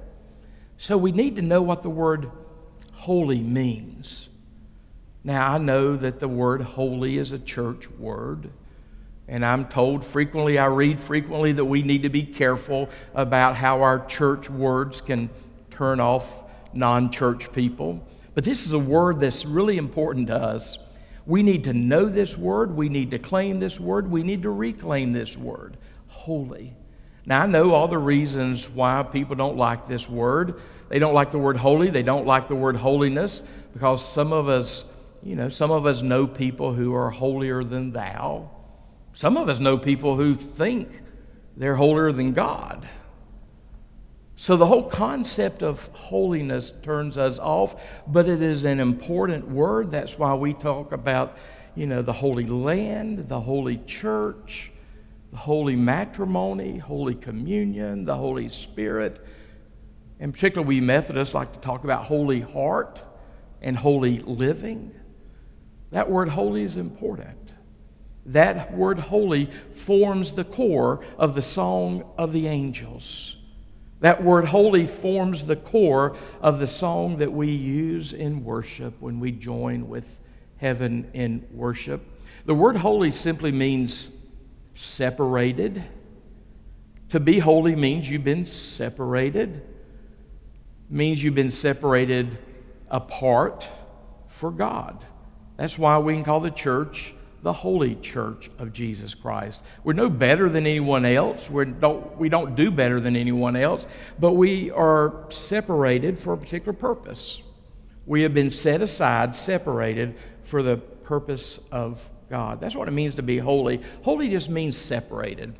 So 0.77 0.95
we 0.95 1.11
need 1.11 1.35
to 1.37 1.41
know 1.41 1.63
what 1.63 1.81
the 1.81 1.89
word 1.89 2.29
holy 2.99 3.39
means. 3.39 4.27
Now, 5.23 5.53
I 5.53 5.57
know 5.57 5.95
that 5.95 6.19
the 6.19 6.27
word 6.27 6.61
holy 6.61 7.17
is 7.17 7.31
a 7.31 7.39
church 7.39 7.89
word. 7.91 8.49
And 9.29 9.45
I'm 9.45 9.67
told 9.67 10.03
frequently, 10.03 10.57
I 10.57 10.65
read 10.65 10.99
frequently, 10.99 11.53
that 11.53 11.63
we 11.63 11.81
need 11.81 12.03
to 12.03 12.09
be 12.09 12.23
careful 12.23 12.89
about 13.13 13.55
how 13.55 13.83
our 13.83 14.05
church 14.05 14.49
words 14.49 14.99
can 14.99 15.29
turn 15.71 16.01
off 16.01 16.43
non 16.73 17.09
church 17.09 17.51
people. 17.53 18.05
But 18.33 18.43
this 18.43 18.65
is 18.65 18.73
a 18.73 18.79
word 18.79 19.21
that's 19.21 19.45
really 19.45 19.77
important 19.77 20.27
to 20.27 20.35
us. 20.35 20.77
We 21.25 21.41
need 21.41 21.63
to 21.65 21.73
know 21.73 22.05
this 22.05 22.37
word, 22.37 22.75
we 22.75 22.89
need 22.89 23.11
to 23.11 23.19
claim 23.19 23.61
this 23.61 23.79
word, 23.79 24.11
we 24.11 24.23
need 24.23 24.43
to 24.43 24.49
reclaim 24.49 25.13
this 25.13 25.37
word 25.37 25.77
holy. 26.07 26.73
Now, 27.29 27.43
I 27.43 27.45
know 27.45 27.75
all 27.75 27.87
the 27.87 27.99
reasons 27.99 28.67
why 28.67 29.03
people 29.03 29.35
don't 29.35 29.55
like 29.55 29.87
this 29.87 30.09
word. 30.09 30.59
They 30.89 30.97
don't 30.97 31.13
like 31.13 31.29
the 31.29 31.37
word 31.37 31.57
holy, 31.57 31.91
they 31.91 32.01
don't 32.01 32.25
like 32.25 32.47
the 32.47 32.55
word 32.55 32.75
holiness, 32.75 33.43
because 33.71 34.03
some 34.03 34.33
of 34.33 34.49
us, 34.49 34.83
you 35.21 35.35
know, 35.35 35.47
some 35.47 35.69
of 35.69 35.85
us 35.85 36.01
know 36.01 36.25
people 36.25 36.73
who 36.73 36.95
are 36.95 37.11
holier 37.11 37.63
than 37.63 37.91
thou. 37.91 38.49
Some 39.13 39.37
of 39.37 39.47
us 39.47 39.59
know 39.59 39.77
people 39.77 40.15
who 40.15 40.33
think 40.33 41.03
they're 41.55 41.75
holier 41.75 42.11
than 42.11 42.33
God. 42.33 42.89
So 44.35 44.57
the 44.57 44.65
whole 44.65 44.89
concept 44.89 45.61
of 45.61 45.85
holiness 45.93 46.73
turns 46.81 47.15
us 47.15 47.37
off, 47.37 47.79
but 48.07 48.27
it 48.27 48.41
is 48.41 48.65
an 48.65 48.79
important 48.79 49.47
word. 49.47 49.91
That's 49.91 50.17
why 50.17 50.33
we 50.33 50.55
talk 50.55 50.93
about, 50.93 51.37
you 51.75 51.85
know, 51.85 52.01
the 52.01 52.13
holy 52.13 52.47
land, 52.47 53.27
the 53.27 53.39
holy 53.39 53.77
church, 53.85 54.71
holy 55.35 55.75
matrimony, 55.75 56.77
holy 56.77 57.15
communion, 57.15 58.03
the 58.03 58.15
Holy 58.15 58.49
Spirit. 58.49 59.25
In 60.19 60.31
particular, 60.31 60.65
we 60.65 60.81
Methodists 60.81 61.33
like 61.33 61.53
to 61.53 61.59
talk 61.59 61.83
about 61.83 62.05
holy 62.05 62.41
heart 62.41 63.01
and 63.61 63.77
holy 63.77 64.19
living. 64.19 64.93
That 65.91 66.09
word 66.09 66.29
holy 66.29 66.63
is 66.63 66.77
important. 66.77 67.37
That 68.25 68.73
word 68.73 68.99
holy 68.99 69.45
forms 69.73 70.33
the 70.33 70.43
core 70.43 71.03
of 71.17 71.35
the 71.35 71.41
song 71.41 72.03
of 72.17 72.33
the 72.33 72.47
angels. 72.47 73.37
That 74.01 74.23
word 74.23 74.45
holy 74.45 74.85
forms 74.85 75.45
the 75.45 75.55
core 75.55 76.15
of 76.41 76.59
the 76.59 76.67
song 76.67 77.17
that 77.17 77.33
we 77.33 77.49
use 77.49 78.13
in 78.13 78.43
worship 78.43 78.93
when 79.01 79.19
we 79.19 79.31
join 79.31 79.89
with 79.89 80.19
heaven 80.57 81.09
in 81.13 81.45
worship. 81.51 82.01
The 82.45 82.53
word 82.53 82.77
holy 82.77 83.11
simply 83.11 83.51
means 83.51 84.09
separated. 84.79 85.83
To 87.09 87.19
be 87.19 87.39
holy 87.39 87.75
means 87.75 88.09
you've 88.09 88.23
been 88.23 88.45
separated, 88.45 89.61
means 90.89 91.23
you've 91.23 91.35
been 91.35 91.51
separated 91.51 92.37
apart 92.89 93.67
for 94.27 94.51
God. 94.51 95.03
That's 95.57 95.77
why 95.77 95.97
we 95.97 96.13
can 96.13 96.23
call 96.23 96.39
the 96.39 96.51
church 96.51 97.13
the 97.41 97.53
holy 97.53 97.95
church 97.95 98.49
of 98.57 98.73
Jesus 98.73 99.13
Christ. 99.13 99.63
We're 99.83 99.93
no 99.93 100.09
better 100.09 100.49
than 100.49 100.67
anyone 100.67 101.05
else. 101.05 101.49
We 101.49 101.65
don't, 101.65 102.17
we 102.17 102.27
don't 102.27 102.55
do 102.55 102.69
better 102.69 102.99
than 102.99 103.15
anyone 103.15 103.55
else, 103.55 103.87
but 104.19 104.33
we 104.33 104.71
are 104.71 105.25
separated 105.29 106.19
for 106.19 106.33
a 106.33 106.37
particular 106.37 106.73
purpose. 106.73 107.41
We 108.05 108.23
have 108.23 108.33
been 108.33 108.51
set 108.51 108.81
aside, 108.81 109.35
separated 109.35 110.17
for 110.43 110.63
the 110.63 110.77
purpose 110.77 111.59
of 111.71 112.09
God. 112.29 112.61
That's 112.61 112.75
what 112.75 112.87
it 112.87 112.91
means 112.91 113.15
to 113.15 113.23
be 113.23 113.37
holy. 113.37 113.81
Holy 114.03 114.29
just 114.29 114.49
means 114.49 114.77
separated. 114.77 115.53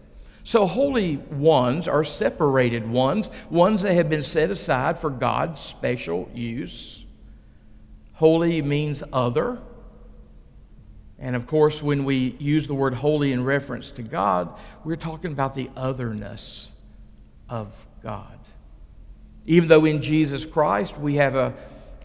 So, 0.44 0.66
holy 0.66 1.18
ones 1.18 1.88
are 1.88 2.04
separated 2.04 2.90
ones, 2.90 3.30
ones 3.50 3.84
that 3.84 3.94
have 3.94 4.10
been 4.10 4.24
set 4.24 4.50
aside 4.50 4.98
for 4.98 5.10
God's 5.10 5.60
special 5.60 6.30
use. 6.34 7.04
Holy 8.14 8.62
means 8.62 9.04
other. 9.14 9.60
And 11.20 11.36
of 11.36 11.46
course, 11.46 11.84
when 11.84 12.06
we 12.06 12.36
use 12.40 12.66
the 12.66 12.74
word 12.74 12.94
holy 12.94 13.34
in 13.34 13.44
reference 13.44 13.92
to 13.92 14.02
God, 14.04 14.58
we're 14.84 14.96
talking 14.96 15.34
about 15.34 15.54
the 15.54 15.70
otherness 15.76 16.72
of 17.50 17.86
God. 18.02 18.40
Even 19.46 19.68
though 19.68 19.86
in 19.86 20.02
Jesus 20.02 20.46
Christ 20.46 20.98
we 20.98 21.16
have 21.16 21.36
a, 21.36 21.54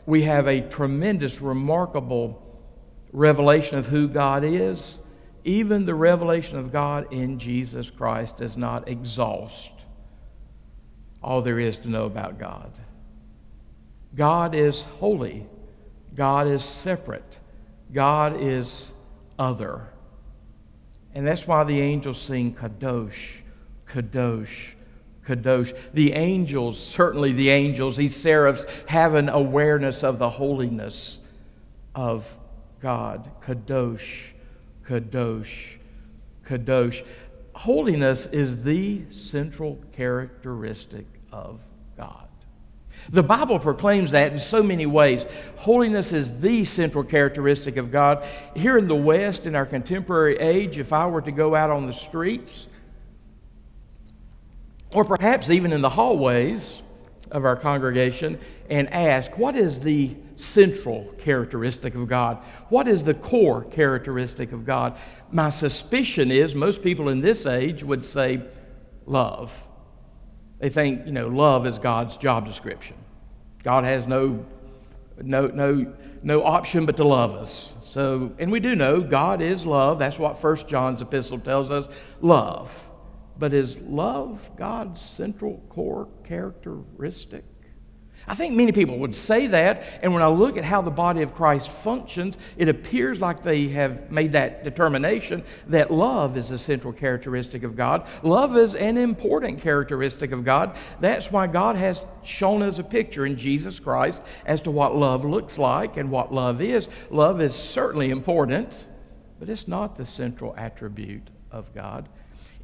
we 0.07 0.23
have 0.23 0.49
a 0.49 0.61
tremendous, 0.61 1.41
remarkable 1.41 2.44
revelation 3.15 3.79
of 3.79 3.87
who 3.87 4.09
God 4.09 4.45
is, 4.45 4.99
even 5.45 5.87
the 5.87 5.95
revelation 5.95 6.59
of 6.59 6.71
God 6.71 7.11
in 7.13 7.39
Jesus 7.39 7.91
Christ 7.91 8.37
does 8.37 8.57
not 8.57 8.89
exhaust 8.89 9.71
all 11.25 11.41
there 11.41 11.59
is 11.59 11.79
to 11.79 11.89
know 11.89 12.05
about 12.05 12.39
God. 12.39 12.71
God 14.15 14.55
is 14.55 14.85
holy, 14.85 15.47
God 16.15 16.47
is 16.47 16.63
separate, 16.63 17.39
God 17.93 18.41
is 18.41 18.93
other. 19.39 19.89
And 21.15 21.27
that's 21.27 21.47
why 21.47 21.65
the 21.65 21.81
angels 21.81 22.21
sing 22.21 22.55
Kadosh, 22.55 23.41
Kadosh, 23.89 24.73
Kadosh. 25.27 25.77
The 25.95 26.13
angels, 26.13 26.79
certainly 26.79 27.33
the 27.33 27.51
angels, 27.51 27.97
these 27.97 28.15
seraphs, 28.15 28.67
have 28.87 29.15
an 29.15 29.29
awareness 29.29 30.05
of 30.05 30.19
the 30.19 30.29
holiness 30.29 31.21
of 31.95 32.39
God. 32.85 33.33
Kadosh, 33.41 34.33
Kadosh, 34.87 35.77
Kadosh. 36.45 37.03
Holiness 37.55 38.27
is 38.27 38.63
the 38.63 39.01
central 39.09 39.79
characteristic 39.93 41.07
of 41.33 41.63
God. 41.97 42.29
The 43.09 43.23
Bible 43.23 43.59
proclaims 43.59 44.11
that 44.11 44.33
in 44.33 44.39
so 44.39 44.63
many 44.63 44.85
ways. 44.85 45.27
Holiness 45.57 46.13
is 46.13 46.41
the 46.41 46.67
central 46.67 47.05
characteristic 47.05 47.79
of 47.79 47.91
God. 47.91 48.23
Here 48.55 48.77
in 48.77 48.87
the 48.87 48.95
West, 48.95 49.47
in 49.47 49.57
our 49.57 49.65
contemporary 49.65 50.37
age, 50.37 50.79
if 50.79 50.93
I 50.93 51.07
were 51.07 51.23
to 51.23 51.33
go 51.33 51.55
out 51.55 51.71
on 51.71 51.87
the 51.87 51.93
streets, 51.95 52.69
or 54.93 55.07
perhaps 55.07 55.49
even 55.49 55.73
in 55.73 55.81
the 55.81 55.89
hallways 55.89 56.83
of 57.31 57.45
our 57.45 57.57
congregation, 57.57 58.39
and 58.71 58.93
ask, 58.93 59.37
What 59.39 59.57
is 59.57 59.81
the 59.81 60.17
central 60.37 61.05
characteristic 61.19 61.95
of 61.95 62.09
God? 62.09 62.43
What 62.69 62.89
is 62.89 63.05
the 63.05 63.15
core 63.15 63.65
characteristic 63.65 64.53
of 64.53 64.65
God? 64.65 64.99
My 65.31 65.51
suspicion 65.51 66.31
is 66.31 66.55
most 66.55 66.83
people 66.83 67.09
in 67.09 67.21
this 67.21 67.47
age 67.47 67.83
would 67.83 68.05
say, 68.05 68.43
Love. 69.07 69.67
They 70.59 70.71
think, 70.71 71.07
you 71.07 71.13
know, 71.13 71.29
love 71.29 71.67
is 71.67 71.79
God's 71.79 72.17
job 72.17 72.47
description. 72.47 72.97
God 73.63 73.85
has 73.85 74.07
no, 74.07 74.47
no, 75.21 75.47
no, 75.49 75.95
no 76.23 76.43
option 76.43 76.87
but 76.87 76.97
to 76.97 77.05
love 77.05 77.35
us. 77.35 77.73
So, 77.83 78.33
and 78.39 78.51
we 78.51 78.61
do 78.61 78.75
know 78.75 79.01
God 79.01 79.43
is 79.43 79.67
love. 79.67 79.99
That's 79.99 80.19
what 80.19 80.39
First 80.39 80.67
John's 80.67 81.03
epistle 81.03 81.39
tells 81.39 81.71
us 81.71 81.87
love. 82.21 82.73
But 83.39 83.53
is 83.53 83.77
love 83.79 84.51
God's 84.57 85.01
central 85.01 85.63
core 85.69 86.09
characteristic? 86.25 87.45
I 88.27 88.35
think 88.35 88.55
many 88.55 88.73
people 88.73 88.99
would 89.01 89.15
say 89.15 89.49
that, 89.49 89.83
and 90.01 90.15
when 90.15 90.23
I 90.23 90.29
look 90.29 90.57
at 90.57 90.65
how 90.65 90.81
the 90.81 90.91
body 90.91 91.23
of 91.23 91.35
Christ 91.35 91.71
functions, 91.71 92.39
it 92.57 92.69
appears 92.69 93.21
like 93.21 93.43
they 93.43 93.69
have 93.69 94.11
made 94.11 94.33
that 94.33 94.65
determination 94.65 95.45
that 95.67 95.91
love 95.93 96.37
is 96.37 96.49
the 96.49 96.57
central 96.57 96.93
characteristic 96.93 97.65
of 97.65 97.77
God. 97.77 98.07
Love 98.23 98.57
is 98.57 98.75
an 98.77 98.97
important 98.97 99.61
characteristic 99.61 100.33
of 100.33 100.45
God. 100.45 100.77
That's 101.01 101.31
why 101.31 101.49
God 101.49 101.77
has 101.77 102.07
shown 102.23 102.63
us 102.63 102.79
a 102.79 102.85
picture 102.85 103.27
in 103.27 103.37
Jesus 103.37 103.79
Christ 103.79 104.23
as 104.47 104.63
to 104.63 104.71
what 104.71 104.97
love 104.97 105.25
looks 105.25 105.59
like 105.59 105.97
and 105.99 106.11
what 106.11 106.33
love 106.33 106.63
is. 106.63 106.89
Love 107.11 107.43
is 107.43 107.55
certainly 107.55 108.11
important, 108.11 108.87
but 109.39 109.51
it's 109.51 109.69
not 109.69 109.97
the 109.97 110.07
central 110.07 110.55
attribute 110.57 111.29
of 111.51 111.75
God. 111.75 112.09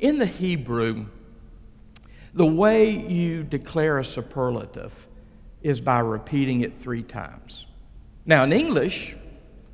In 0.01 0.19
the 0.19 0.27
Hebrew, 0.27 1.07
the 2.33 2.47
way 2.47 2.91
you 2.91 3.43
declare 3.43 3.99
a 3.99 4.05
superlative, 4.05 5.07
is 5.63 5.83
by 5.83 5.99
repeating 5.99 6.63
it 6.63 6.79
three 6.79 7.03
times. 7.03 7.67
Now, 8.25 8.45
in 8.45 8.53
English, 8.53 9.15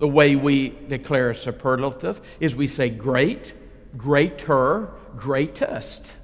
the 0.01 0.09
way 0.09 0.35
we 0.35 0.71
declare 0.89 1.31
a 1.31 1.35
superlative 1.35 2.21
is 2.41 2.57
we 2.57 2.67
say 2.67 2.91
great, 2.91 3.55
greater, 3.97 4.91
greatest. 5.17 6.15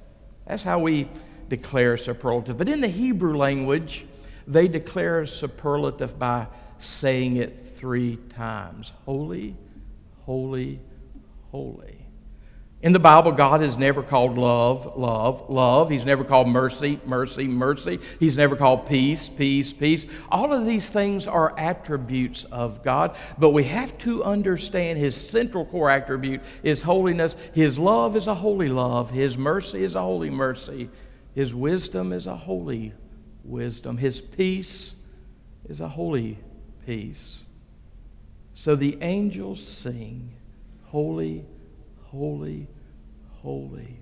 That's 0.45 0.63
how 0.63 0.79
we 0.79 1.09
declare 1.47 1.93
a 1.93 1.97
superlative. 1.97 2.57
But 2.57 2.67
in 2.67 2.81
the 2.81 2.89
Hebrew 2.89 3.37
language, 3.37 4.05
they 4.45 4.67
declare 4.67 5.21
a 5.21 5.27
superlative 5.27 6.19
by 6.19 6.47
saying 6.77 7.37
it 7.37 7.77
three 7.77 8.17
times 8.35 8.91
holy, 9.05 9.55
holy, 10.25 10.81
holy. 11.51 12.02
In 12.83 12.91
the 12.91 12.99
Bible, 12.99 13.31
God 13.31 13.63
is 13.63 13.77
never 13.77 14.03
called 14.03 14.37
love, 14.37 14.97
love, 14.97 15.49
love. 15.49 15.89
He's 15.89 16.03
never 16.03 16.25
called 16.25 16.49
mercy, 16.49 16.99
mercy, 17.05 17.47
mercy. 17.47 17.97
He's 18.19 18.35
never 18.35 18.57
called 18.57 18.87
peace, 18.87 19.29
peace, 19.29 19.71
peace. 19.71 20.05
All 20.27 20.51
of 20.51 20.65
these 20.65 20.89
things 20.89 21.25
are 21.25 21.57
attributes 21.57 22.43
of 22.43 22.83
God, 22.83 23.15
but 23.37 23.51
we 23.51 23.63
have 23.63 23.97
to 23.99 24.21
understand 24.25 24.99
His 24.99 25.15
central 25.15 25.65
core 25.65 25.89
attribute 25.89 26.41
is 26.61 26.81
holiness. 26.81 27.37
His 27.53 27.79
love 27.79 28.17
is 28.17 28.27
a 28.27 28.35
holy 28.35 28.67
love, 28.67 29.09
His 29.11 29.37
mercy 29.37 29.85
is 29.85 29.95
a 29.95 30.01
holy 30.01 30.29
mercy, 30.29 30.89
His 31.33 31.55
wisdom 31.55 32.11
is 32.11 32.27
a 32.27 32.35
holy 32.35 32.91
wisdom, 33.45 33.95
His 33.95 34.19
peace 34.19 34.95
is 35.69 35.79
a 35.79 35.87
holy 35.87 36.37
peace. 36.85 37.43
So 38.53 38.75
the 38.75 38.97
angels 38.99 39.65
sing, 39.65 40.33
Holy, 40.87 41.45
holy, 42.13 42.67
holy. 43.41 43.97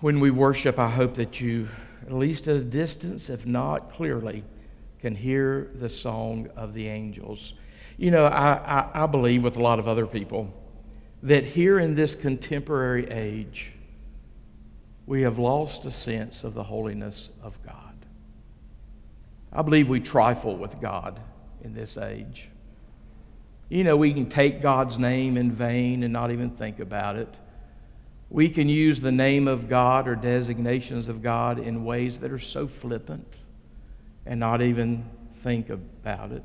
When 0.00 0.20
we 0.20 0.30
worship, 0.30 0.78
I 0.78 0.88
hope 0.88 1.14
that 1.16 1.40
you, 1.40 1.68
at 2.06 2.12
least 2.12 2.48
at 2.48 2.56
a 2.56 2.64
distance, 2.64 3.28
if 3.28 3.46
not 3.46 3.90
clearly, 3.90 4.42
can 5.00 5.14
hear 5.14 5.70
the 5.74 5.90
song 5.90 6.48
of 6.56 6.72
the 6.72 6.88
angels. 6.88 7.52
You 7.98 8.10
know, 8.10 8.24
I, 8.24 8.54
I, 8.54 9.04
I 9.04 9.06
believe 9.06 9.44
with 9.44 9.56
a 9.56 9.62
lot 9.62 9.78
of 9.78 9.86
other 9.86 10.06
people 10.06 10.52
that 11.22 11.44
here 11.44 11.78
in 11.78 11.94
this 11.94 12.14
contemporary 12.14 13.06
age, 13.10 13.72
we 15.06 15.22
have 15.22 15.38
lost 15.38 15.84
a 15.84 15.90
sense 15.90 16.42
of 16.42 16.54
the 16.54 16.64
holiness 16.64 17.30
of 17.42 17.62
God. 17.64 17.74
I 19.52 19.62
believe 19.62 19.88
we 19.88 20.00
trifle 20.00 20.56
with 20.56 20.80
God 20.80 21.20
in 21.62 21.74
this 21.74 21.98
age. 21.98 22.48
You 23.68 23.82
know, 23.82 23.96
we 23.96 24.12
can 24.12 24.28
take 24.28 24.62
God's 24.62 24.98
name 24.98 25.36
in 25.36 25.50
vain 25.50 26.02
and 26.02 26.12
not 26.12 26.30
even 26.30 26.50
think 26.50 26.78
about 26.78 27.16
it. 27.16 27.34
We 28.30 28.48
can 28.48 28.68
use 28.68 29.00
the 29.00 29.12
name 29.12 29.48
of 29.48 29.68
God 29.68 30.08
or 30.08 30.14
designations 30.14 31.08
of 31.08 31.22
God 31.22 31.58
in 31.58 31.84
ways 31.84 32.20
that 32.20 32.32
are 32.32 32.38
so 32.38 32.66
flippant 32.66 33.40
and 34.24 34.38
not 34.38 34.62
even 34.62 35.08
think 35.36 35.68
about 35.68 36.32
it. 36.32 36.44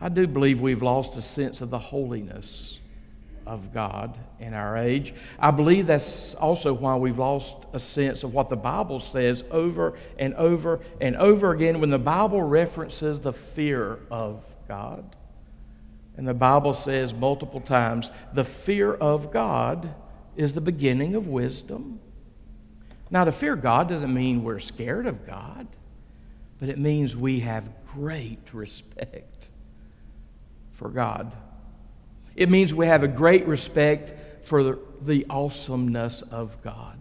I 0.00 0.08
do 0.08 0.26
believe 0.26 0.60
we've 0.60 0.82
lost 0.82 1.16
a 1.16 1.22
sense 1.22 1.60
of 1.60 1.70
the 1.70 1.78
holiness 1.78 2.78
of 3.46 3.72
God 3.72 4.18
in 4.40 4.54
our 4.54 4.76
age. 4.76 5.14
I 5.38 5.50
believe 5.50 5.86
that's 5.86 6.34
also 6.34 6.72
why 6.72 6.96
we've 6.96 7.18
lost 7.18 7.56
a 7.72 7.78
sense 7.78 8.24
of 8.24 8.32
what 8.32 8.48
the 8.48 8.56
Bible 8.56 9.00
says 9.00 9.44
over 9.50 9.98
and 10.18 10.34
over 10.34 10.80
and 11.00 11.16
over 11.16 11.52
again 11.52 11.80
when 11.80 11.90
the 11.90 11.98
Bible 11.98 12.42
references 12.42 13.20
the 13.20 13.32
fear 13.32 13.98
of 14.10 14.44
God. 14.68 15.16
And 16.16 16.28
the 16.28 16.34
Bible 16.34 16.74
says 16.74 17.14
multiple 17.14 17.60
times 17.60 18.10
the 18.32 18.44
fear 18.44 18.92
of 18.92 19.30
God 19.30 19.94
is 20.36 20.54
the 20.54 20.60
beginning 20.60 21.14
of 21.14 21.26
wisdom. 21.26 22.00
Now, 23.10 23.24
to 23.24 23.32
fear 23.32 23.56
God 23.56 23.88
doesn't 23.88 24.12
mean 24.12 24.42
we're 24.42 24.58
scared 24.58 25.06
of 25.06 25.26
God, 25.26 25.66
but 26.58 26.68
it 26.68 26.78
means 26.78 27.14
we 27.14 27.40
have 27.40 27.68
great 27.86 28.40
respect 28.52 29.50
for 30.72 30.88
God. 30.88 31.34
It 32.34 32.48
means 32.48 32.72
we 32.72 32.86
have 32.86 33.02
a 33.02 33.08
great 33.08 33.46
respect 33.46 34.14
for 34.44 34.78
the, 35.02 35.26
awesomeness 35.28 36.22
of 36.22 36.60
God. 36.62 36.98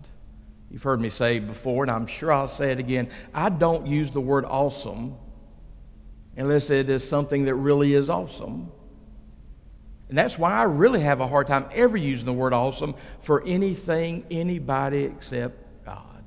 You've 0.70 0.84
heard 0.84 1.02
me 1.02 1.10
say 1.10 1.40
before, 1.40 1.84
and 1.84 1.92
I'm 1.92 2.08
sure 2.08 2.32
I'll 2.32 2.48
say 2.48 2.72
it 2.72 2.80
again. 2.80 3.10
I 3.34 3.50
don't 3.50 3.88
use 3.88 4.12
the 4.12 4.22
word 4.22 4.46
awesome 4.46 5.16
unless 6.36 6.70
it 6.70 6.90
is 6.90 7.08
something 7.08 7.46
that 7.46 7.56
really 7.56 7.94
is 7.94 8.10
awesome. 8.10 8.72
And 10.12 10.18
that's 10.18 10.38
why 10.38 10.52
I 10.52 10.64
really 10.64 11.00
have 11.00 11.22
a 11.22 11.28
hard 11.28 11.48
time 11.48 11.68
ever 11.72 11.96
using 11.96 12.26
the 12.26 12.34
word 12.34 12.52
awesome 12.52 12.96
for 13.22 13.42
anything, 13.48 14.26
anybody 14.30 15.06
except 15.06 15.86
God. 15.86 16.22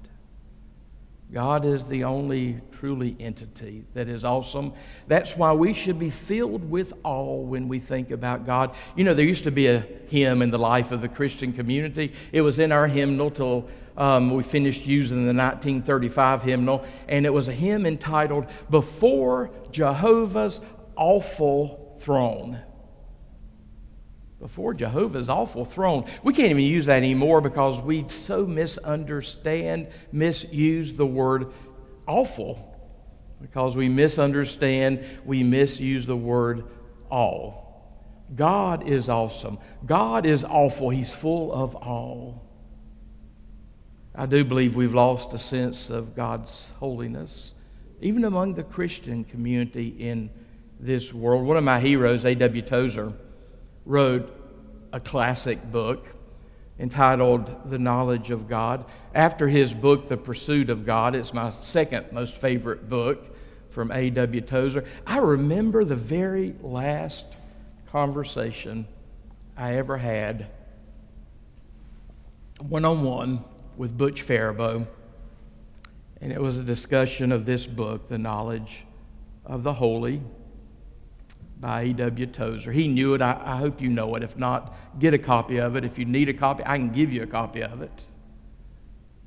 God 1.30 1.66
is 1.66 1.84
the 1.84 2.04
only 2.04 2.62
truly 2.72 3.14
entity 3.20 3.84
that 3.92 4.08
is 4.08 4.24
awesome. 4.24 4.72
That's 5.06 5.36
why 5.36 5.52
we 5.52 5.74
should 5.74 5.98
be 5.98 6.08
filled 6.08 6.70
with 6.70 6.94
awe 7.04 7.42
when 7.42 7.68
we 7.68 7.78
think 7.78 8.10
about 8.10 8.46
God. 8.46 8.74
You 8.96 9.04
know, 9.04 9.12
there 9.12 9.26
used 9.26 9.44
to 9.44 9.50
be 9.50 9.66
a 9.66 9.80
hymn 10.08 10.40
in 10.40 10.50
the 10.50 10.58
life 10.58 10.90
of 10.90 11.02
the 11.02 11.08
Christian 11.10 11.52
community. 11.52 12.14
It 12.32 12.40
was 12.40 12.60
in 12.60 12.72
our 12.72 12.86
hymnal 12.86 13.30
till 13.30 13.68
um, 13.98 14.32
we 14.32 14.44
finished 14.44 14.86
using 14.86 15.26
the 15.26 15.36
1935 15.36 16.42
hymnal, 16.42 16.86
and 17.06 17.26
it 17.26 17.34
was 17.34 17.48
a 17.48 17.52
hymn 17.52 17.84
entitled 17.84 18.46
Before 18.70 19.50
Jehovah's 19.72 20.62
Awful 20.96 21.98
Throne 22.00 22.62
before 24.44 24.74
Jehovah's 24.74 25.30
awful 25.30 25.64
throne. 25.64 26.04
We 26.22 26.34
can't 26.34 26.50
even 26.50 26.64
use 26.64 26.84
that 26.84 26.98
anymore 26.98 27.40
because 27.40 27.80
we 27.80 28.06
so 28.08 28.44
misunderstand, 28.44 29.88
misuse 30.12 30.92
the 30.92 31.06
word 31.06 31.46
awful. 32.06 32.78
Because 33.40 33.74
we 33.74 33.88
misunderstand, 33.88 35.02
we 35.24 35.42
misuse 35.42 36.04
the 36.04 36.14
word 36.14 36.64
all. 37.10 38.20
God 38.36 38.86
is 38.86 39.08
awesome. 39.08 39.56
God 39.86 40.26
is 40.26 40.44
awful. 40.44 40.90
He's 40.90 41.08
full 41.08 41.50
of 41.50 41.74
all. 41.74 42.46
I 44.14 44.26
do 44.26 44.44
believe 44.44 44.76
we've 44.76 44.92
lost 44.92 45.32
a 45.32 45.38
sense 45.38 45.88
of 45.88 46.14
God's 46.14 46.72
holiness, 46.72 47.54
even 48.02 48.26
among 48.26 48.52
the 48.52 48.64
Christian 48.64 49.24
community 49.24 49.88
in 49.88 50.28
this 50.78 51.14
world. 51.14 51.46
One 51.46 51.56
of 51.56 51.64
my 51.64 51.80
heroes, 51.80 52.26
A.W. 52.26 52.60
Tozer, 52.60 53.14
wrote 53.84 54.32
a 54.92 55.00
classic 55.00 55.62
book 55.70 56.06
entitled 56.78 57.70
The 57.70 57.78
Knowledge 57.78 58.30
of 58.30 58.48
God. 58.48 58.84
After 59.14 59.48
his 59.48 59.72
book, 59.72 60.08
The 60.08 60.16
Pursuit 60.16 60.70
of 60.70 60.84
God, 60.84 61.14
it's 61.14 61.32
my 61.32 61.50
second 61.50 62.12
most 62.12 62.36
favorite 62.36 62.88
book 62.88 63.36
from 63.70 63.90
A.W. 63.90 64.40
Tozer. 64.40 64.84
I 65.06 65.18
remember 65.18 65.84
the 65.84 65.96
very 65.96 66.54
last 66.62 67.26
conversation 67.86 68.86
I 69.56 69.74
ever 69.76 69.96
had 69.96 70.48
one 72.60 72.84
on 72.84 73.02
one 73.02 73.44
with 73.76 73.96
Butch 73.96 74.22
Faribault, 74.22 74.86
and 76.20 76.32
it 76.32 76.40
was 76.40 76.58
a 76.58 76.62
discussion 76.62 77.32
of 77.32 77.44
this 77.44 77.66
book, 77.66 78.08
The 78.08 78.18
Knowledge 78.18 78.84
of 79.44 79.62
the 79.62 79.72
Holy 79.72 80.22
by 81.60 81.82
A.W. 81.82 82.26
Tozer. 82.26 82.72
He 82.72 82.88
knew 82.88 83.14
it. 83.14 83.22
I, 83.22 83.40
I, 83.42 83.56
hope 83.56 83.80
you 83.80 83.88
know 83.88 84.14
it. 84.16 84.22
If 84.22 84.36
not, 84.36 84.74
get 84.98 85.14
a 85.14 85.18
copy 85.18 85.58
of 85.58 85.76
it. 85.76 85.84
If 85.84 85.98
you 85.98 86.04
need 86.04 86.28
a 86.28 86.34
copy, 86.34 86.62
I 86.66 86.76
can 86.76 86.90
give 86.90 87.12
you 87.12 87.22
a 87.22 87.26
copy 87.26 87.62
of 87.62 87.80
it. 87.80 88.02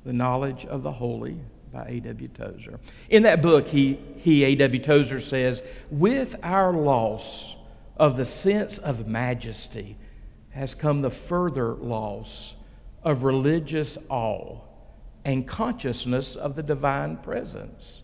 The 0.04 0.12
Knowledge 0.12 0.64
of 0.66 0.82
the 0.82 0.92
Holy 0.92 1.38
by 1.72 1.86
A.W. 1.86 2.28
Tozer. 2.28 2.78
In 3.08 3.24
that 3.24 3.42
book, 3.42 3.66
he, 3.68 3.98
he 4.18 4.44
A.W. 4.44 4.82
Tozer 4.82 5.20
says, 5.20 5.62
With 5.90 6.36
our 6.42 6.72
loss 6.72 7.56
of 7.96 8.16
the 8.16 8.24
sense 8.24 8.78
of 8.78 9.06
majesty 9.06 9.96
has 10.50 10.74
come 10.74 11.02
the 11.02 11.10
further 11.10 11.74
loss 11.74 12.54
of 13.02 13.24
religious 13.24 13.98
awe 14.08 14.58
and 15.24 15.46
consciousness 15.46 16.36
of 16.36 16.56
the 16.56 16.62
divine 16.62 17.16
presence. 17.16 18.02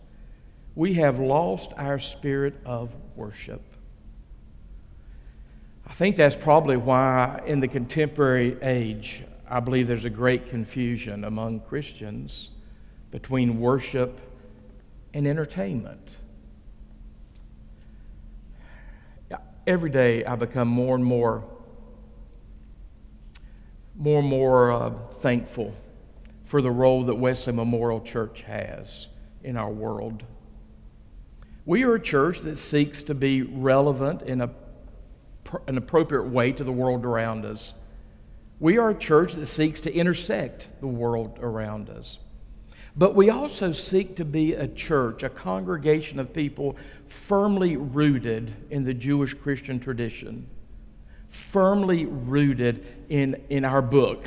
We 0.75 0.95
have 0.95 1.19
lost 1.19 1.73
our 1.77 1.99
spirit 1.99 2.55
of 2.65 2.95
worship. 3.15 3.74
I 5.87 5.93
think 5.93 6.15
that's 6.15 6.35
probably 6.35 6.77
why, 6.77 7.41
in 7.45 7.59
the 7.59 7.67
contemporary 7.67 8.57
age, 8.61 9.23
I 9.47 9.59
believe 9.59 9.87
there's 9.87 10.05
a 10.05 10.09
great 10.09 10.49
confusion 10.49 11.23
among 11.23 11.61
Christians 11.61 12.49
between 13.11 13.59
worship 13.59 14.19
and 15.13 15.27
entertainment. 15.27 16.09
Every 19.67 19.89
day 19.89 20.23
I 20.25 20.35
become 20.35 20.67
more 20.67 20.95
and 20.95 21.03
more, 21.03 21.43
more 23.95 24.19
and 24.19 24.27
more 24.27 24.71
uh, 24.71 24.91
thankful 25.21 25.73
for 26.43 26.61
the 26.61 26.69
role 26.69 27.03
that 27.05 27.15
Wesley 27.15 27.53
Memorial 27.53 28.01
Church 28.01 28.41
has 28.43 29.07
in 29.43 29.57
our 29.57 29.71
world. 29.71 30.23
We 31.65 31.83
are 31.83 31.95
a 31.95 31.99
church 31.99 32.41
that 32.41 32.57
seeks 32.57 33.01
to 33.03 33.15
be 33.15 33.41
relevant 33.41 34.21
in 34.21 34.41
a 34.41 34.49
an 35.67 35.77
appropriate 35.77 36.27
way 36.27 36.51
to 36.51 36.63
the 36.63 36.71
world 36.71 37.05
around 37.05 37.45
us. 37.45 37.73
We 38.59 38.77
are 38.77 38.89
a 38.89 38.95
church 38.95 39.33
that 39.33 39.45
seeks 39.47 39.81
to 39.81 39.93
intersect 39.93 40.67
the 40.79 40.87
world 40.87 41.39
around 41.41 41.89
us. 41.89 42.19
But 42.97 43.13
we 43.13 43.29
also 43.29 43.71
seek 43.73 44.15
to 44.15 44.25
be 44.25 44.53
a 44.53 44.67
church, 44.67 45.23
a 45.23 45.29
congregation 45.29 46.19
of 46.19 46.31
people 46.31 46.77
firmly 47.07 47.75
rooted 47.75 48.53
in 48.69 48.85
the 48.85 48.93
Jewish 48.93 49.33
Christian 49.33 49.79
tradition, 49.79 50.47
firmly 51.27 52.05
rooted 52.05 52.85
in, 53.09 53.43
in 53.49 53.65
our 53.65 53.81
book. 53.81 54.25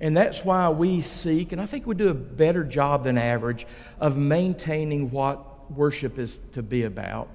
And 0.00 0.16
that's 0.16 0.44
why 0.44 0.70
we 0.70 1.02
seek, 1.02 1.52
and 1.52 1.60
I 1.60 1.66
think 1.66 1.86
we 1.86 1.94
do 1.94 2.08
a 2.08 2.14
better 2.14 2.64
job 2.64 3.04
than 3.04 3.18
average, 3.18 3.66
of 4.00 4.16
maintaining 4.16 5.10
what 5.10 5.70
worship 5.70 6.18
is 6.18 6.38
to 6.52 6.62
be 6.62 6.84
about. 6.84 7.28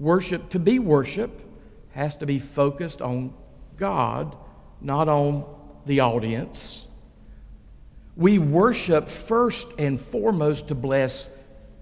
Worship, 0.00 0.48
to 0.48 0.58
be 0.58 0.78
worship, 0.78 1.42
has 1.90 2.16
to 2.16 2.26
be 2.26 2.38
focused 2.38 3.02
on 3.02 3.34
God, 3.76 4.34
not 4.80 5.10
on 5.10 5.44
the 5.84 6.00
audience. 6.00 6.86
We 8.16 8.38
worship 8.38 9.10
first 9.10 9.68
and 9.76 10.00
foremost 10.00 10.68
to 10.68 10.74
bless 10.74 11.28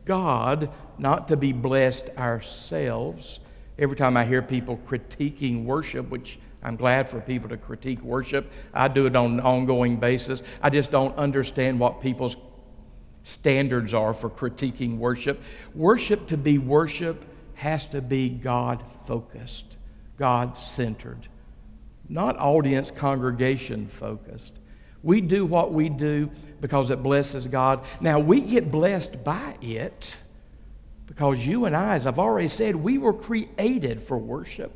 God, 0.04 0.68
not 0.98 1.28
to 1.28 1.36
be 1.36 1.52
blessed 1.52 2.10
ourselves. 2.18 3.38
Every 3.78 3.96
time 3.96 4.16
I 4.16 4.24
hear 4.24 4.42
people 4.42 4.80
critiquing 4.88 5.64
worship, 5.64 6.08
which 6.08 6.40
I'm 6.60 6.74
glad 6.74 7.08
for 7.08 7.20
people 7.20 7.48
to 7.50 7.56
critique 7.56 8.02
worship, 8.02 8.50
I 8.74 8.88
do 8.88 9.06
it 9.06 9.14
on 9.14 9.34
an 9.34 9.40
ongoing 9.40 9.96
basis. 9.96 10.42
I 10.60 10.70
just 10.70 10.90
don't 10.90 11.16
understand 11.16 11.78
what 11.78 12.02
people's 12.02 12.36
standards 13.22 13.94
are 13.94 14.12
for 14.12 14.28
critiquing 14.28 14.96
worship. 14.96 15.40
Worship 15.72 16.26
to 16.28 16.36
be 16.36 16.58
worship 16.58 17.24
has 17.58 17.86
to 17.86 18.00
be 18.00 18.28
God 18.28 18.84
focused, 19.00 19.76
God 20.16 20.56
centered, 20.56 21.26
not 22.08 22.38
audience 22.38 22.92
congregation 22.92 23.88
focused. 23.88 24.52
We 25.02 25.20
do 25.20 25.44
what 25.44 25.72
we 25.72 25.88
do 25.88 26.30
because 26.60 26.90
it 26.90 27.02
blesses 27.02 27.48
God. 27.48 27.84
Now, 28.00 28.20
we 28.20 28.42
get 28.42 28.70
blessed 28.70 29.24
by 29.24 29.56
it 29.60 30.16
because 31.06 31.44
you 31.44 31.64
and 31.64 31.74
I, 31.74 31.96
as 31.96 32.06
I've 32.06 32.20
already 32.20 32.46
said, 32.46 32.76
we 32.76 32.96
were 32.96 33.12
created 33.12 34.04
for 34.04 34.16
worship. 34.16 34.72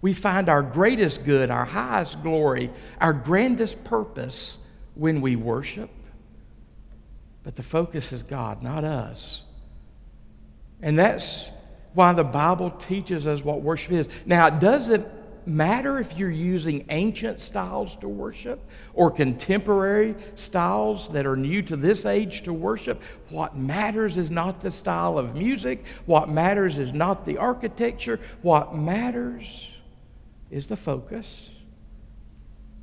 We 0.00 0.12
find 0.12 0.48
our 0.48 0.62
greatest 0.62 1.24
good, 1.24 1.50
our 1.50 1.64
highest 1.64 2.22
glory, 2.22 2.70
our 3.00 3.12
grandest 3.12 3.82
purpose 3.82 4.58
when 4.94 5.20
we 5.20 5.34
worship. 5.34 5.90
But 7.42 7.56
the 7.56 7.64
focus 7.64 8.12
is 8.12 8.22
God, 8.22 8.62
not 8.62 8.84
us. 8.84 9.42
And 10.80 10.96
that's 10.96 11.50
why 11.94 12.12
the 12.12 12.24
Bible 12.24 12.70
teaches 12.70 13.26
us 13.26 13.42
what 13.42 13.62
worship 13.62 13.92
is. 13.92 14.08
Now, 14.26 14.46
it 14.46 14.60
does 14.60 14.88
it 14.88 15.06
matter 15.48 15.98
if 15.98 16.16
you're 16.18 16.30
using 16.30 16.84
ancient 16.90 17.40
styles 17.40 17.96
to 17.96 18.08
worship 18.08 18.60
or 18.92 19.10
contemporary 19.10 20.14
styles 20.34 21.08
that 21.08 21.26
are 21.26 21.36
new 21.36 21.62
to 21.62 21.76
this 21.76 22.04
age 22.04 22.42
to 22.42 22.52
worship. 22.52 23.02
What 23.30 23.56
matters 23.56 24.16
is 24.16 24.30
not 24.30 24.60
the 24.60 24.70
style 24.70 25.18
of 25.18 25.34
music. 25.34 25.84
What 26.06 26.28
matters 26.28 26.78
is 26.78 26.92
not 26.92 27.24
the 27.24 27.38
architecture. 27.38 28.20
What 28.42 28.76
matters 28.76 29.70
is 30.50 30.66
the 30.66 30.76
focus. 30.76 31.56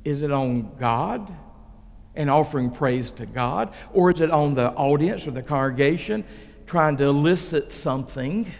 Is 0.04 0.22
it 0.22 0.32
on 0.32 0.76
God 0.78 1.32
and 2.14 2.30
offering 2.30 2.70
praise 2.70 3.10
to 3.12 3.26
God? 3.26 3.72
Or 3.92 4.10
is 4.10 4.20
it 4.20 4.30
on 4.30 4.54
the 4.54 4.72
audience 4.72 5.26
or 5.26 5.30
the 5.30 5.42
congregation 5.42 6.24
trying 6.66 6.96
to 6.96 7.04
elicit 7.04 7.70
something 7.70 8.50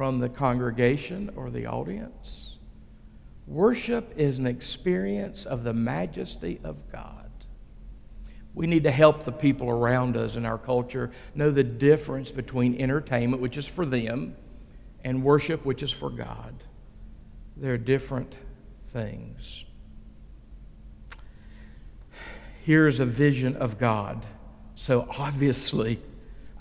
from 0.00 0.18
the 0.18 0.30
congregation 0.30 1.30
or 1.36 1.50
the 1.50 1.66
audience? 1.66 2.56
Worship 3.46 4.14
is 4.16 4.38
an 4.38 4.46
experience 4.46 5.44
of 5.44 5.62
the 5.62 5.74
majesty 5.74 6.58
of 6.64 6.90
God. 6.90 7.30
We 8.54 8.66
need 8.66 8.84
to 8.84 8.90
help 8.90 9.24
the 9.24 9.30
people 9.30 9.68
around 9.68 10.16
us 10.16 10.36
in 10.36 10.46
our 10.46 10.56
culture 10.56 11.10
know 11.34 11.50
the 11.50 11.62
difference 11.62 12.30
between 12.30 12.80
entertainment, 12.80 13.42
which 13.42 13.58
is 13.58 13.66
for 13.66 13.84
them, 13.84 14.36
and 15.04 15.22
worship, 15.22 15.66
which 15.66 15.82
is 15.82 15.92
for 15.92 16.08
God. 16.08 16.54
They're 17.58 17.76
different 17.76 18.34
things. 18.94 19.66
Here's 22.64 23.00
a 23.00 23.04
vision 23.04 23.54
of 23.56 23.78
God. 23.78 24.24
So 24.76 25.06
obviously, 25.18 26.00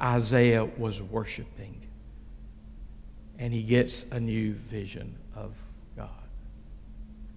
Isaiah 0.02 0.66
was 0.66 1.02
worshiping, 1.02 1.86
and 3.40 3.54
he 3.54 3.64
gets 3.64 4.06
a 4.12 4.20
new 4.20 4.54
vision 4.54 5.16
of 5.36 5.56
God. 5.96 6.10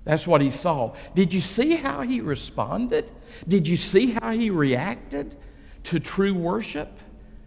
that's 0.04 0.26
what 0.26 0.40
he 0.40 0.50
saw. 0.50 0.92
Did 1.14 1.32
you 1.32 1.40
see 1.40 1.76
how 1.76 2.02
he 2.02 2.20
responded? 2.20 3.10
Did 3.46 3.68
you 3.68 3.76
see 3.76 4.10
how 4.10 4.32
he 4.32 4.50
reacted 4.50 5.36
to 5.84 6.00
true 6.00 6.34
worship? 6.34 6.98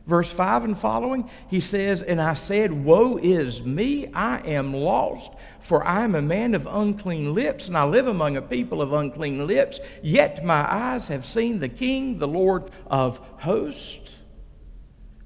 Verse 0.07 0.31
5 0.31 0.65
and 0.65 0.77
following, 0.77 1.29
he 1.49 1.59
says, 1.59 2.03
And 2.03 2.21
I 2.21 2.35
said, 2.35 2.71
Woe 2.71 3.17
is 3.17 3.63
me, 3.63 4.07
I 4.13 4.37
am 4.47 4.71
lost, 4.71 5.31
for 5.59 5.83
I 5.83 6.03
am 6.03 6.13
a 6.13 6.21
man 6.21 6.53
of 6.53 6.67
unclean 6.67 7.33
lips, 7.33 7.67
and 7.67 7.75
I 7.75 7.85
live 7.85 8.07
among 8.07 8.37
a 8.37 8.41
people 8.41 8.83
of 8.83 8.93
unclean 8.93 9.47
lips. 9.47 9.79
Yet 10.03 10.45
my 10.45 10.71
eyes 10.71 11.07
have 11.07 11.25
seen 11.25 11.59
the 11.59 11.69
King, 11.69 12.19
the 12.19 12.27
Lord 12.27 12.69
of 12.85 13.17
hosts. 13.39 14.11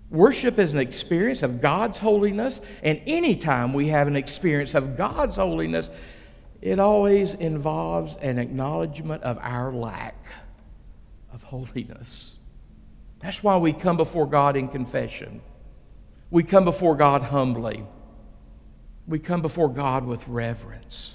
Worship 0.10 0.58
is 0.58 0.72
an 0.72 0.80
experience 0.80 1.44
of 1.44 1.62
God's 1.62 2.00
holiness, 2.00 2.62
and 2.82 3.00
anytime 3.06 3.74
we 3.74 3.90
have 3.90 4.08
an 4.08 4.16
experience 4.16 4.74
of 4.74 4.98
God's 4.98 5.38
holiness, 5.38 5.92
it 6.62 6.80
always 6.80 7.36
involves 7.36 8.16
an 8.18 8.40
acknowledgement 8.40 9.24
of 9.24 9.38
our 9.40 9.72
lack 9.72 10.16
of 11.32 11.44
holiness. 11.44 12.36
That's 13.20 13.44
why 13.44 13.58
we 13.58 13.72
come 13.72 13.98
before 13.98 14.26
God 14.26 14.56
in 14.56 14.68
confession. 14.68 15.42
We 16.32 16.44
come 16.44 16.66
before 16.66 16.96
God 16.96 17.22
humbly. 17.22 17.86
We 19.08 19.20
come 19.20 19.42
before 19.42 19.70
God 19.70 20.06
with 20.06 20.28
reverence. 20.28 21.14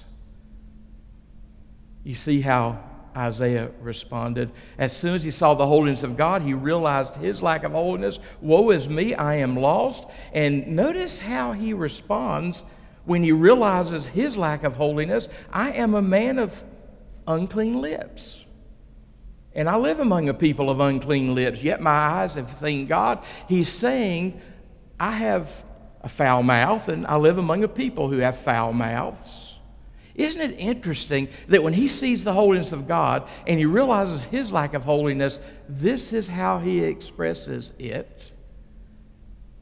You 2.03 2.13
see 2.13 2.41
how 2.41 2.83
Isaiah 3.15 3.71
responded. 3.81 4.51
As 4.77 4.95
soon 4.95 5.15
as 5.15 5.23
he 5.23 5.31
saw 5.31 5.53
the 5.53 5.67
holiness 5.67 6.03
of 6.03 6.17
God, 6.17 6.41
he 6.41 6.53
realized 6.53 7.15
his 7.15 7.41
lack 7.41 7.63
of 7.63 7.71
holiness. 7.71 8.19
Woe 8.41 8.71
is 8.71 8.89
me, 8.89 9.13
I 9.13 9.35
am 9.35 9.55
lost. 9.55 10.05
And 10.33 10.75
notice 10.75 11.19
how 11.19 11.53
he 11.53 11.73
responds 11.73 12.63
when 13.05 13.23
he 13.23 13.31
realizes 13.31 14.07
his 14.07 14.35
lack 14.35 14.63
of 14.63 14.75
holiness, 14.75 15.29
I 15.51 15.71
am 15.71 15.93
a 15.93 16.01
man 16.01 16.39
of 16.39 16.63
unclean 17.27 17.79
lips. 17.79 18.43
And 19.53 19.69
I 19.69 19.77
live 19.77 19.99
among 19.99 20.27
a 20.27 20.33
people 20.33 20.69
of 20.69 20.79
unclean 20.81 21.33
lips, 21.33 21.63
yet 21.63 21.81
my 21.81 21.91
eyes 21.91 22.35
have 22.35 22.49
seen 22.49 22.87
God. 22.87 23.23
He's 23.47 23.69
saying, 23.69 24.41
I 24.99 25.11
have 25.11 25.63
a 26.01 26.09
foul 26.09 26.43
mouth, 26.43 26.89
and 26.89 27.07
I 27.07 27.15
live 27.15 27.37
among 27.37 27.63
a 27.63 27.67
people 27.67 28.09
who 28.09 28.17
have 28.17 28.37
foul 28.37 28.73
mouths. 28.73 29.44
Isn't 30.15 30.41
it 30.41 30.57
interesting 30.57 31.27
that 31.49 31.61
when 31.61 31.73
he 31.73 31.87
sees 31.87 32.23
the 32.23 32.33
holiness 32.33 32.71
of 32.71 32.87
God 32.87 33.27
and 33.45 33.59
he 33.59 33.65
realizes 33.65 34.23
his 34.23 34.51
lack 34.51 34.73
of 34.73 34.85
holiness, 34.85 35.41
this 35.67 36.13
is 36.13 36.29
how 36.29 36.59
he 36.59 36.83
expresses 36.83 37.73
it? 37.77 38.31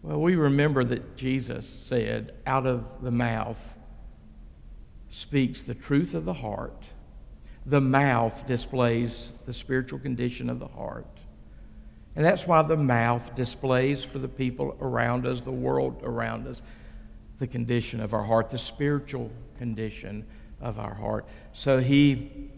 Well, 0.04 0.22
we 0.22 0.36
remember 0.36 0.84
that 0.84 1.16
Jesus 1.16 1.68
said, 1.68 2.36
out 2.46 2.68
of 2.68 2.86
the 3.02 3.12
mouth 3.12 3.78
speaks 5.10 5.62
the 5.62 5.74
truth 5.74 6.14
of 6.14 6.26
the 6.26 6.34
heart. 6.34 6.88
The 7.66 7.82
mouth 7.82 8.46
displays 8.46 9.36
the 9.46 9.54
spiritual 9.54 10.00
condition 10.00 10.50
of 10.50 10.60
the 10.60 10.68
heart. 10.68 11.08
And 12.16 12.24
that's 12.24 12.46
why 12.46 12.62
the 12.62 12.78
mouth 12.78 13.36
displays 13.36 14.04
for 14.04 14.20
the 14.20 14.28
people 14.28 14.78
around 14.80 15.26
us, 15.26 15.42
the 15.42 15.52
world 15.52 16.02
around 16.04 16.46
us, 16.46 16.62
the 17.40 17.48
condition 17.48 18.00
of 18.02 18.14
our 18.14 18.24
heart, 18.24 18.52
the 18.52 18.58
spiritual 18.58 19.32
condition 19.58 20.26
of 20.64 20.80
our 20.80 20.96
heart. 20.96 21.28
So 21.52 21.80
he, 21.80 22.50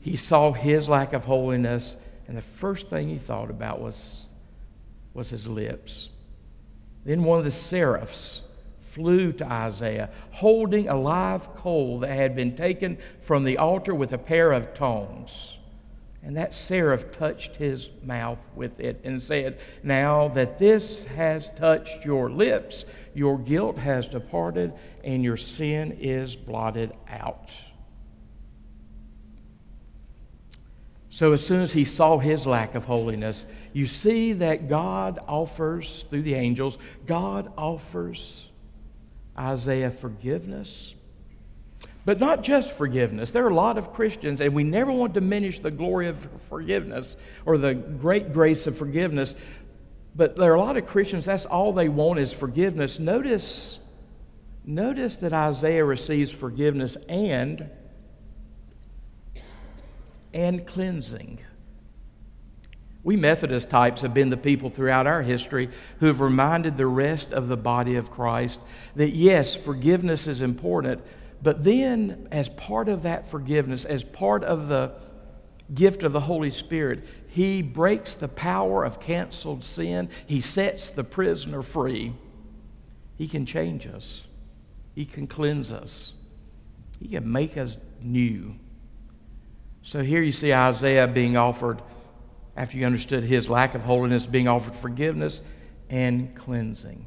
he 0.00 0.16
saw 0.16 0.52
his 0.52 0.88
lack 0.88 1.12
of 1.12 1.26
holiness, 1.26 1.96
and 2.26 2.36
the 2.36 2.42
first 2.42 2.88
thing 2.88 3.08
he 3.08 3.18
thought 3.18 3.50
about 3.50 3.80
was, 3.80 4.26
was 5.14 5.30
his 5.30 5.46
lips. 5.46 6.08
Then 7.04 7.22
one 7.22 7.38
of 7.38 7.44
the 7.44 7.50
seraphs 7.50 8.42
flew 8.80 9.32
to 9.34 9.46
Isaiah, 9.46 10.10
holding 10.32 10.88
a 10.88 10.98
live 10.98 11.54
coal 11.54 12.00
that 12.00 12.10
had 12.10 12.34
been 12.34 12.56
taken 12.56 12.98
from 13.20 13.44
the 13.44 13.58
altar 13.58 13.94
with 13.94 14.12
a 14.12 14.18
pair 14.18 14.50
of 14.50 14.74
tongs. 14.74 15.58
And 16.22 16.36
that 16.36 16.52
seraph 16.52 17.12
touched 17.12 17.56
his 17.56 17.90
mouth 18.02 18.46
with 18.54 18.78
it 18.78 19.00
and 19.04 19.22
said, 19.22 19.58
Now 19.82 20.28
that 20.28 20.58
this 20.58 21.06
has 21.06 21.48
touched 21.50 22.04
your 22.04 22.30
lips, 22.30 22.84
your 23.14 23.38
guilt 23.38 23.78
has 23.78 24.06
departed 24.06 24.74
and 25.02 25.24
your 25.24 25.38
sin 25.38 25.96
is 25.98 26.36
blotted 26.36 26.92
out. 27.08 27.50
So, 31.12 31.32
as 31.32 31.44
soon 31.44 31.60
as 31.60 31.72
he 31.72 31.84
saw 31.84 32.18
his 32.18 32.46
lack 32.46 32.76
of 32.76 32.84
holiness, 32.84 33.44
you 33.72 33.86
see 33.86 34.32
that 34.34 34.68
God 34.68 35.18
offers, 35.26 36.04
through 36.08 36.22
the 36.22 36.34
angels, 36.34 36.78
God 37.04 37.52
offers 37.58 38.48
Isaiah 39.36 39.90
forgiveness. 39.90 40.94
But 42.04 42.18
not 42.18 42.42
just 42.42 42.72
forgiveness. 42.72 43.30
There 43.30 43.44
are 43.44 43.50
a 43.50 43.54
lot 43.54 43.76
of 43.76 43.92
Christians, 43.92 44.40
and 44.40 44.54
we 44.54 44.64
never 44.64 44.90
want 44.90 45.14
to 45.14 45.20
diminish 45.20 45.58
the 45.58 45.70
glory 45.70 46.08
of 46.08 46.28
forgiveness 46.48 47.16
or 47.44 47.58
the 47.58 47.74
great 47.74 48.32
grace 48.32 48.66
of 48.66 48.76
forgiveness. 48.76 49.34
But 50.16 50.36
there 50.36 50.52
are 50.52 50.56
a 50.56 50.60
lot 50.60 50.76
of 50.76 50.86
Christians, 50.86 51.26
that's 51.26 51.46
all 51.46 51.72
they 51.72 51.88
want 51.88 52.18
is 52.18 52.32
forgiveness. 52.32 52.98
Notice, 52.98 53.78
notice 54.64 55.16
that 55.16 55.32
Isaiah 55.32 55.84
receives 55.84 56.32
forgiveness 56.32 56.96
and 57.08 57.70
and 60.32 60.64
cleansing. 60.66 61.40
We 63.02 63.16
Methodist 63.16 63.70
types 63.70 64.02
have 64.02 64.12
been 64.12 64.28
the 64.28 64.36
people 64.36 64.68
throughout 64.68 65.06
our 65.06 65.22
history 65.22 65.70
who 65.98 66.06
have 66.06 66.20
reminded 66.20 66.76
the 66.76 66.86
rest 66.86 67.32
of 67.32 67.48
the 67.48 67.56
body 67.56 67.96
of 67.96 68.10
Christ 68.10 68.60
that 68.94 69.10
yes, 69.10 69.56
forgiveness 69.56 70.26
is 70.26 70.42
important, 70.42 71.02
But 71.42 71.64
then, 71.64 72.28
as 72.30 72.48
part 72.50 72.88
of 72.88 73.02
that 73.02 73.30
forgiveness, 73.30 73.84
as 73.84 74.04
part 74.04 74.44
of 74.44 74.68
the 74.68 74.92
gift 75.72 76.02
of 76.02 76.12
the 76.12 76.20
Holy 76.20 76.50
Spirit, 76.50 77.04
He 77.28 77.62
breaks 77.62 78.14
the 78.14 78.28
power 78.28 78.84
of 78.84 79.00
canceled 79.00 79.64
sin. 79.64 80.10
He 80.26 80.40
sets 80.40 80.90
the 80.90 81.04
prisoner 81.04 81.62
free. 81.62 82.12
He 83.16 83.28
can 83.28 83.46
change 83.46 83.86
us, 83.86 84.22
He 84.94 85.04
can 85.04 85.26
cleanse 85.26 85.72
us, 85.72 86.12
He 86.98 87.08
can 87.08 87.30
make 87.30 87.56
us 87.56 87.78
new. 88.02 88.56
So 89.82 90.02
here 90.02 90.22
you 90.22 90.32
see 90.32 90.52
Isaiah 90.52 91.08
being 91.08 91.36
offered, 91.36 91.82
after 92.56 92.76
you 92.76 92.84
understood 92.84 93.22
his 93.22 93.48
lack 93.48 93.74
of 93.74 93.82
holiness, 93.82 94.26
being 94.26 94.48
offered 94.48 94.76
forgiveness 94.76 95.42
and 95.88 96.34
cleansing. 96.34 97.06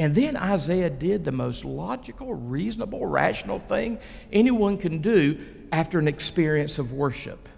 And 0.00 0.14
then 0.14 0.34
Isaiah 0.34 0.88
did 0.88 1.26
the 1.26 1.30
most 1.32 1.62
logical, 1.62 2.32
reasonable, 2.32 3.04
rational 3.04 3.58
thing 3.58 3.98
anyone 4.32 4.78
can 4.78 5.02
do 5.02 5.38
after 5.72 5.98
an 5.98 6.08
experience 6.08 6.78
of 6.78 6.94
worship. 6.94 7.50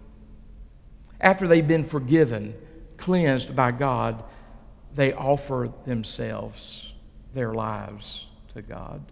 After 1.20 1.46
they've 1.46 1.66
been 1.66 1.84
forgiven, 1.84 2.54
cleansed 2.96 3.54
by 3.54 3.70
God, 3.70 4.24
they 4.92 5.12
offer 5.12 5.68
themselves, 5.86 6.92
their 7.32 7.54
lives 7.54 8.26
to 8.54 8.60
God. 8.60 9.04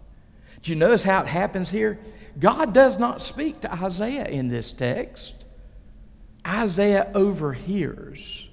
Do 0.61 0.71
you 0.71 0.75
notice 0.75 1.01
how 1.01 1.21
it 1.21 1.27
happens 1.27 1.69
here? 1.69 1.99
God 2.37 2.73
does 2.73 2.99
not 2.99 3.21
speak 3.21 3.61
to 3.61 3.73
Isaiah 3.73 4.25
in 4.25 4.49
this 4.49 4.73
text. 4.73 5.45
Isaiah 6.45 7.09
overhears 7.15 8.49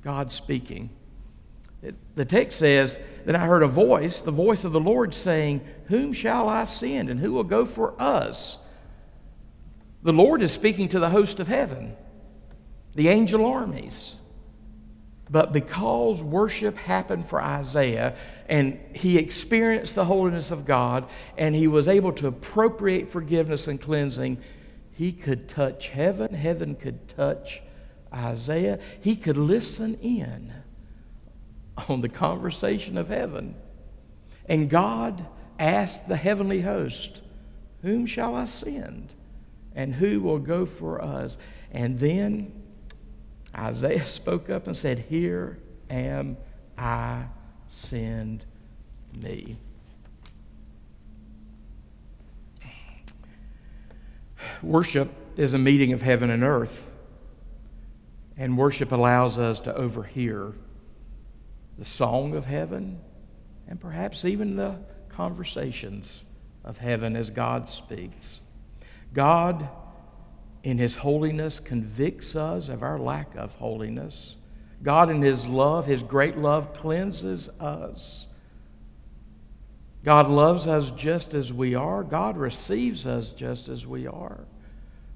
God 0.00 0.32
speaking. 0.32 0.88
It, 1.82 1.96
the 2.14 2.24
text 2.24 2.58
says 2.58 3.00
that 3.24 3.34
I 3.34 3.46
heard 3.46 3.64
a 3.64 3.68
voice, 3.68 4.20
the 4.20 4.30
voice 4.30 4.64
of 4.64 4.72
the 4.72 4.80
Lord 4.80 5.14
saying, 5.14 5.62
Whom 5.86 6.12
shall 6.12 6.48
I 6.48 6.64
send 6.64 7.10
and 7.10 7.18
who 7.18 7.32
will 7.32 7.44
go 7.44 7.66
for 7.66 7.94
us? 8.00 8.56
The 10.02 10.12
Lord 10.12 10.42
is 10.42 10.52
speaking 10.52 10.88
to 10.90 11.00
the 11.00 11.10
host 11.10 11.40
of 11.40 11.48
heaven, 11.48 11.96
the 12.94 13.08
angel 13.08 13.44
armies. 13.44 14.16
But 15.28 15.52
because 15.52 16.22
worship 16.22 16.76
happened 16.76 17.26
for 17.26 17.40
Isaiah 17.40 18.16
and 18.48 18.78
he 18.94 19.16
experienced 19.16 19.94
the 19.94 20.04
holiness 20.04 20.50
of 20.50 20.66
God 20.66 21.08
and 21.38 21.54
he 21.54 21.68
was 21.68 21.88
able 21.88 22.12
to 22.14 22.26
appropriate 22.26 23.08
forgiveness 23.08 23.66
and 23.66 23.80
cleansing, 23.80 24.38
he 24.92 25.10
could 25.10 25.48
touch 25.48 25.88
heaven. 25.88 26.34
Heaven 26.34 26.74
could 26.74 27.08
touch 27.08 27.62
Isaiah. 28.12 28.78
He 29.00 29.16
could 29.16 29.38
listen 29.38 29.94
in 30.02 30.52
on 31.88 32.00
the 32.00 32.08
conversation 32.08 32.96
of 32.98 33.08
heaven. 33.08 33.54
And 34.46 34.68
God 34.68 35.26
asked 35.58 36.08
the 36.08 36.16
heavenly 36.16 36.62
host, 36.62 37.22
Whom 37.82 38.06
shall 38.06 38.34
I 38.34 38.44
send? 38.44 39.14
And 39.74 39.94
who 39.94 40.20
will 40.20 40.38
go 40.38 40.66
for 40.66 41.02
us? 41.02 41.38
And 41.70 41.98
then 41.98 42.52
Isaiah 43.56 44.04
spoke 44.04 44.50
up 44.50 44.66
and 44.66 44.76
said, 44.76 44.98
Here 45.08 45.58
am 45.90 46.36
I, 46.76 47.24
send 47.68 48.44
me. 49.14 49.56
Worship 54.62 55.10
is 55.36 55.54
a 55.54 55.58
meeting 55.58 55.92
of 55.92 56.02
heaven 56.02 56.30
and 56.30 56.42
earth, 56.42 56.86
and 58.36 58.56
worship 58.58 58.92
allows 58.92 59.38
us 59.38 59.60
to 59.60 59.74
overhear 59.74 60.52
the 61.78 61.84
song 61.84 62.34
of 62.34 62.44
heaven 62.44 63.00
and 63.68 63.80
perhaps 63.80 64.24
even 64.24 64.56
the 64.56 64.78
conversations 65.08 66.24
of 66.64 66.78
heaven 66.78 67.16
as 67.16 67.30
God 67.30 67.68
speaks. 67.68 68.40
God 69.12 69.68
in 70.62 70.78
His 70.78 70.96
holiness 70.96 71.60
convicts 71.60 72.36
us 72.36 72.68
of 72.68 72.82
our 72.82 72.98
lack 72.98 73.34
of 73.34 73.54
holiness. 73.56 74.36
God, 74.82 75.10
in 75.10 75.22
His 75.22 75.46
love, 75.46 75.86
His 75.86 76.02
great 76.02 76.36
love, 76.36 76.72
cleanses 76.72 77.48
us. 77.60 78.26
God 80.04 80.28
loves 80.28 80.66
us 80.66 80.90
just 80.90 81.34
as 81.34 81.52
we 81.52 81.74
are. 81.74 82.02
God 82.02 82.36
receives 82.36 83.06
us 83.06 83.32
just 83.32 83.68
as 83.68 83.86
we 83.86 84.06
are. 84.06 84.40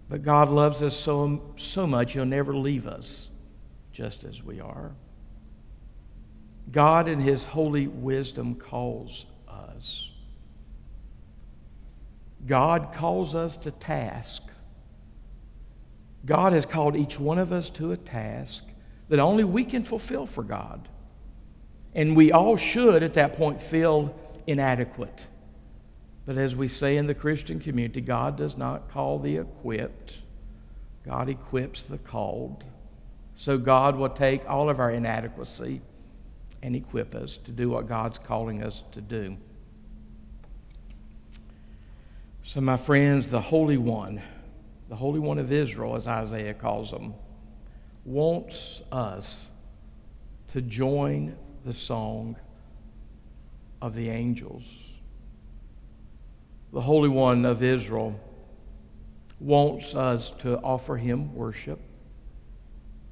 But 0.09 0.23
God 0.23 0.49
loves 0.49 0.83
us 0.83 0.97
so, 0.97 1.55
so 1.57 1.87
much, 1.87 2.13
He'll 2.13 2.25
never 2.25 2.55
leave 2.55 2.87
us 2.87 3.29
just 3.93 4.25
as 4.25 4.43
we 4.43 4.61
are. 4.61 4.93
God, 6.71 7.09
in 7.09 7.21
His 7.21 7.45
holy 7.45 7.87
wisdom, 7.87 8.55
calls 8.55 9.27
us. 9.49 10.11
God 12.47 12.93
calls 12.93 13.35
us 13.35 13.57
to 13.59 13.71
task. 13.71 14.43
God 16.25 16.53
has 16.53 16.67
called 16.67 16.97
each 16.97 17.19
one 17.19 17.39
of 17.39 17.53
us 17.53 17.71
to 17.71 17.93
a 17.93 17.97
task 17.97 18.65
that 19.09 19.21
only 19.21 19.45
we 19.45 19.65
can 19.65 19.85
fulfill 19.85 20.27
for 20.27 20.43
God. 20.43 20.89
And 21.95 22.17
we 22.17 22.33
all 22.33 22.57
should, 22.57 23.03
at 23.03 23.15
that 23.15 23.35
point, 23.35 23.63
feel 23.63 24.15
inadequate. 24.47 25.27
But 26.27 26.37
as 26.37 26.57
we 26.57 26.67
say 26.69 26.97
in 26.97 27.07
the 27.07 27.15
Christian 27.15 27.61
community, 27.61 28.01
God 28.01 28.37
does 28.37 28.57
not 28.57 28.91
call 28.91 29.19
the 29.19 29.37
equipped, 29.37 30.19
God 31.05 31.29
equips 31.29 31.85
the 31.85 31.99
called. 31.99 32.65
So 33.37 33.59
God 33.59 33.97
will 33.97 34.09
take 34.09 34.49
all 34.49 34.69
of 34.69 34.81
our 34.81 34.91
inadequacy 34.91 35.83
and 36.63 36.75
equip 36.75 37.15
us 37.15 37.37
to 37.39 37.53
do 37.53 37.71
what 37.71 37.87
God's 37.87 38.19
calling 38.19 38.63
us 38.63 38.83
to 38.93 39.01
do. 39.01 39.37
So, 42.45 42.61
my 42.61 42.77
friends, 42.77 43.31
the 43.31 43.41
Holy 43.41 43.77
One, 43.77 44.23
the 44.89 44.97
Holy 44.97 45.19
One 45.19 45.39
of 45.39 45.53
Israel, 45.53 45.97
as 45.97 46.07
Isaiah 46.07 46.55
calls 46.55 46.91
him, 46.91 47.15
wants 48.05 48.83
us 48.93 49.49
to 50.49 50.63
join 50.63 51.37
the 51.65 51.73
song 51.73 52.37
of 53.83 53.95
the 53.95 54.09
angels. 54.09 54.65
The 56.73 56.81
Holy 56.81 57.09
One 57.09 57.45
of 57.45 57.63
Israel 57.63 58.19
wants 59.41 59.95
us 59.95 60.31
to 60.39 60.59
offer 60.61 60.97
him 60.97 61.35
worship, 61.35 61.81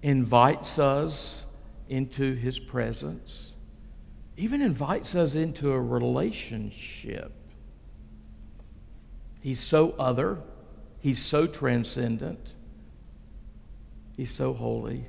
invites 0.02 0.78
us 0.78 1.43
into 1.88 2.34
his 2.34 2.58
presence, 2.58 3.56
even 4.36 4.62
invites 4.62 5.14
us 5.14 5.34
into 5.34 5.72
a 5.72 5.80
relationship. 5.80 7.32
He's 9.40 9.60
so 9.60 9.94
other, 9.98 10.38
he's 11.00 11.22
so 11.22 11.46
transcendent, 11.46 12.54
he's 14.16 14.30
so 14.30 14.54
holy, 14.54 15.04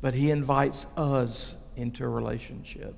but 0.00 0.14
he 0.14 0.30
invites 0.30 0.86
us 0.96 1.54
into 1.76 2.04
a 2.04 2.08
relationship. 2.08 2.94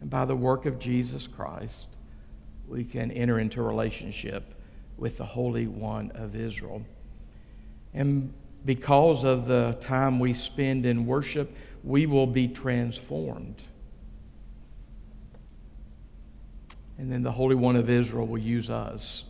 And 0.00 0.10
by 0.10 0.24
the 0.24 0.36
work 0.36 0.66
of 0.66 0.78
Jesus 0.78 1.26
Christ, 1.26 1.88
we 2.68 2.84
can 2.84 3.10
enter 3.10 3.38
into 3.38 3.60
a 3.60 3.64
relationship 3.64 4.54
with 4.96 5.16
the 5.16 5.24
Holy 5.24 5.66
One 5.66 6.10
of 6.12 6.36
Israel. 6.36 6.82
And 7.94 8.32
because 8.64 9.24
of 9.24 9.46
the 9.46 9.78
time 9.80 10.18
we 10.18 10.32
spend 10.32 10.84
in 10.84 11.06
worship, 11.06 11.56
we 11.84 12.06
will 12.06 12.26
be 12.26 12.48
transformed. 12.48 13.62
And 16.98 17.10
then 17.12 17.22
the 17.22 17.32
Holy 17.32 17.54
One 17.54 17.76
of 17.76 17.88
Israel 17.88 18.26
will 18.26 18.38
use 18.38 18.70
us 18.70 19.24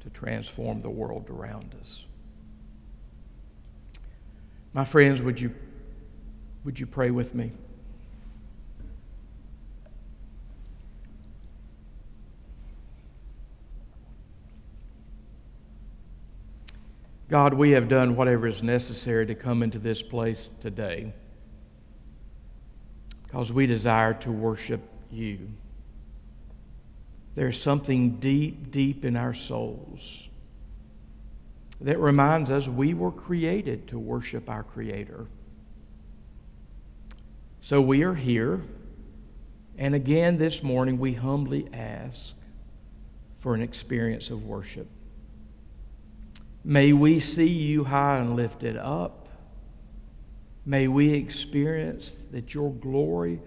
to 0.00 0.10
transform 0.10 0.82
the 0.82 0.90
world 0.90 1.30
around 1.30 1.74
us. 1.80 2.04
My 4.74 4.84
friends, 4.84 5.22
would 5.22 5.40
you, 5.40 5.54
would 6.64 6.78
you 6.78 6.86
pray 6.86 7.10
with 7.10 7.34
me? 7.34 7.52
God, 17.28 17.52
we 17.52 17.72
have 17.72 17.88
done 17.88 18.16
whatever 18.16 18.46
is 18.46 18.62
necessary 18.62 19.26
to 19.26 19.34
come 19.34 19.62
into 19.62 19.78
this 19.78 20.02
place 20.02 20.48
today 20.60 21.12
because 23.24 23.52
we 23.52 23.66
desire 23.66 24.14
to 24.14 24.32
worship 24.32 24.80
you. 25.10 25.50
There's 27.34 27.60
something 27.60 28.16
deep, 28.16 28.70
deep 28.70 29.04
in 29.04 29.14
our 29.14 29.34
souls 29.34 30.28
that 31.82 31.98
reminds 31.98 32.50
us 32.50 32.66
we 32.66 32.94
were 32.94 33.12
created 33.12 33.86
to 33.88 33.98
worship 33.98 34.48
our 34.48 34.62
Creator. 34.62 35.26
So 37.60 37.80
we 37.80 38.02
are 38.04 38.14
here, 38.14 38.62
and 39.76 39.94
again 39.94 40.38
this 40.38 40.62
morning 40.62 40.98
we 40.98 41.12
humbly 41.12 41.68
ask 41.74 42.32
for 43.40 43.54
an 43.54 43.60
experience 43.60 44.30
of 44.30 44.44
worship. 44.44 44.88
May 46.64 46.92
we 46.92 47.20
see 47.20 47.48
you 47.48 47.84
high 47.84 48.18
and 48.18 48.36
lifted 48.36 48.76
up. 48.76 49.28
May 50.66 50.86
we 50.88 51.14
experience 51.14 52.12
that 52.30 52.52
your 52.52 52.72
glory, 52.72 53.40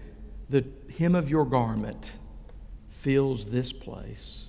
the 0.50 0.64
hem 0.98 1.14
of 1.14 1.30
your 1.30 1.44
garment, 1.44 2.12
fills 2.90 3.46
this 3.46 3.72
place. 3.72 4.46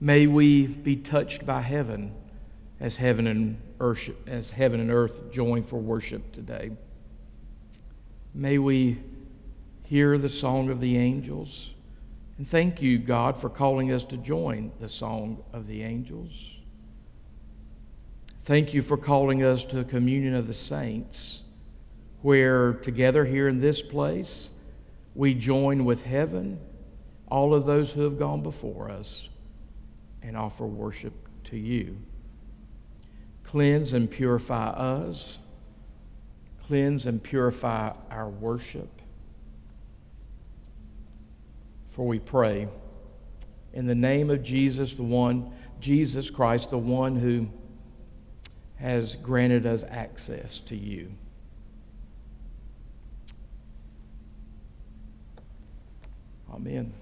May 0.00 0.26
we 0.26 0.66
be 0.66 0.96
touched 0.96 1.46
by 1.46 1.62
heaven 1.62 2.14
as 2.80 2.96
heaven 2.98 3.26
and 3.26 3.60
earth, 3.80 4.10
as 4.26 4.50
heaven 4.50 4.80
and 4.80 4.90
earth 4.90 5.32
join 5.32 5.62
for 5.62 5.78
worship 5.78 6.32
today. 6.32 6.70
May 8.34 8.58
we 8.58 8.98
hear 9.84 10.18
the 10.18 10.28
song 10.28 10.68
of 10.70 10.80
the 10.80 10.96
angels. 10.96 11.70
And 12.36 12.48
thank 12.48 12.82
you, 12.82 12.98
God, 12.98 13.38
for 13.38 13.48
calling 13.48 13.92
us 13.92 14.04
to 14.04 14.16
join 14.16 14.72
the 14.80 14.88
song 14.88 15.44
of 15.52 15.66
the 15.68 15.82
angels. 15.82 16.58
Thank 18.42 18.74
you 18.74 18.82
for 18.82 18.96
calling 18.96 19.42
us 19.42 19.64
to 19.66 19.84
communion 19.84 20.34
of 20.34 20.46
the 20.46 20.54
saints, 20.54 21.42
where 22.22 22.74
together 22.74 23.24
here 23.24 23.48
in 23.48 23.60
this 23.60 23.80
place 23.80 24.50
we 25.14 25.32
join 25.32 25.84
with 25.84 26.02
heaven, 26.02 26.60
all 27.28 27.54
of 27.54 27.66
those 27.66 27.92
who 27.92 28.02
have 28.02 28.18
gone 28.18 28.42
before 28.42 28.90
us, 28.90 29.28
and 30.22 30.36
offer 30.36 30.66
worship 30.66 31.14
to 31.44 31.56
you. 31.56 31.96
Cleanse 33.44 33.92
and 33.92 34.10
purify 34.10 34.70
us, 34.70 35.38
cleanse 36.66 37.06
and 37.06 37.22
purify 37.22 37.92
our 38.10 38.28
worship. 38.28 39.02
For 41.94 42.04
we 42.04 42.18
pray 42.18 42.66
in 43.72 43.86
the 43.86 43.94
name 43.94 44.28
of 44.28 44.42
Jesus, 44.42 44.94
the 44.94 45.04
one, 45.04 45.52
Jesus 45.78 46.28
Christ, 46.28 46.70
the 46.70 46.78
one 46.78 47.14
who 47.14 47.48
has 48.74 49.14
granted 49.14 49.64
us 49.64 49.84
access 49.88 50.58
to 50.60 50.76
you. 50.76 51.12
Amen. 56.52 56.92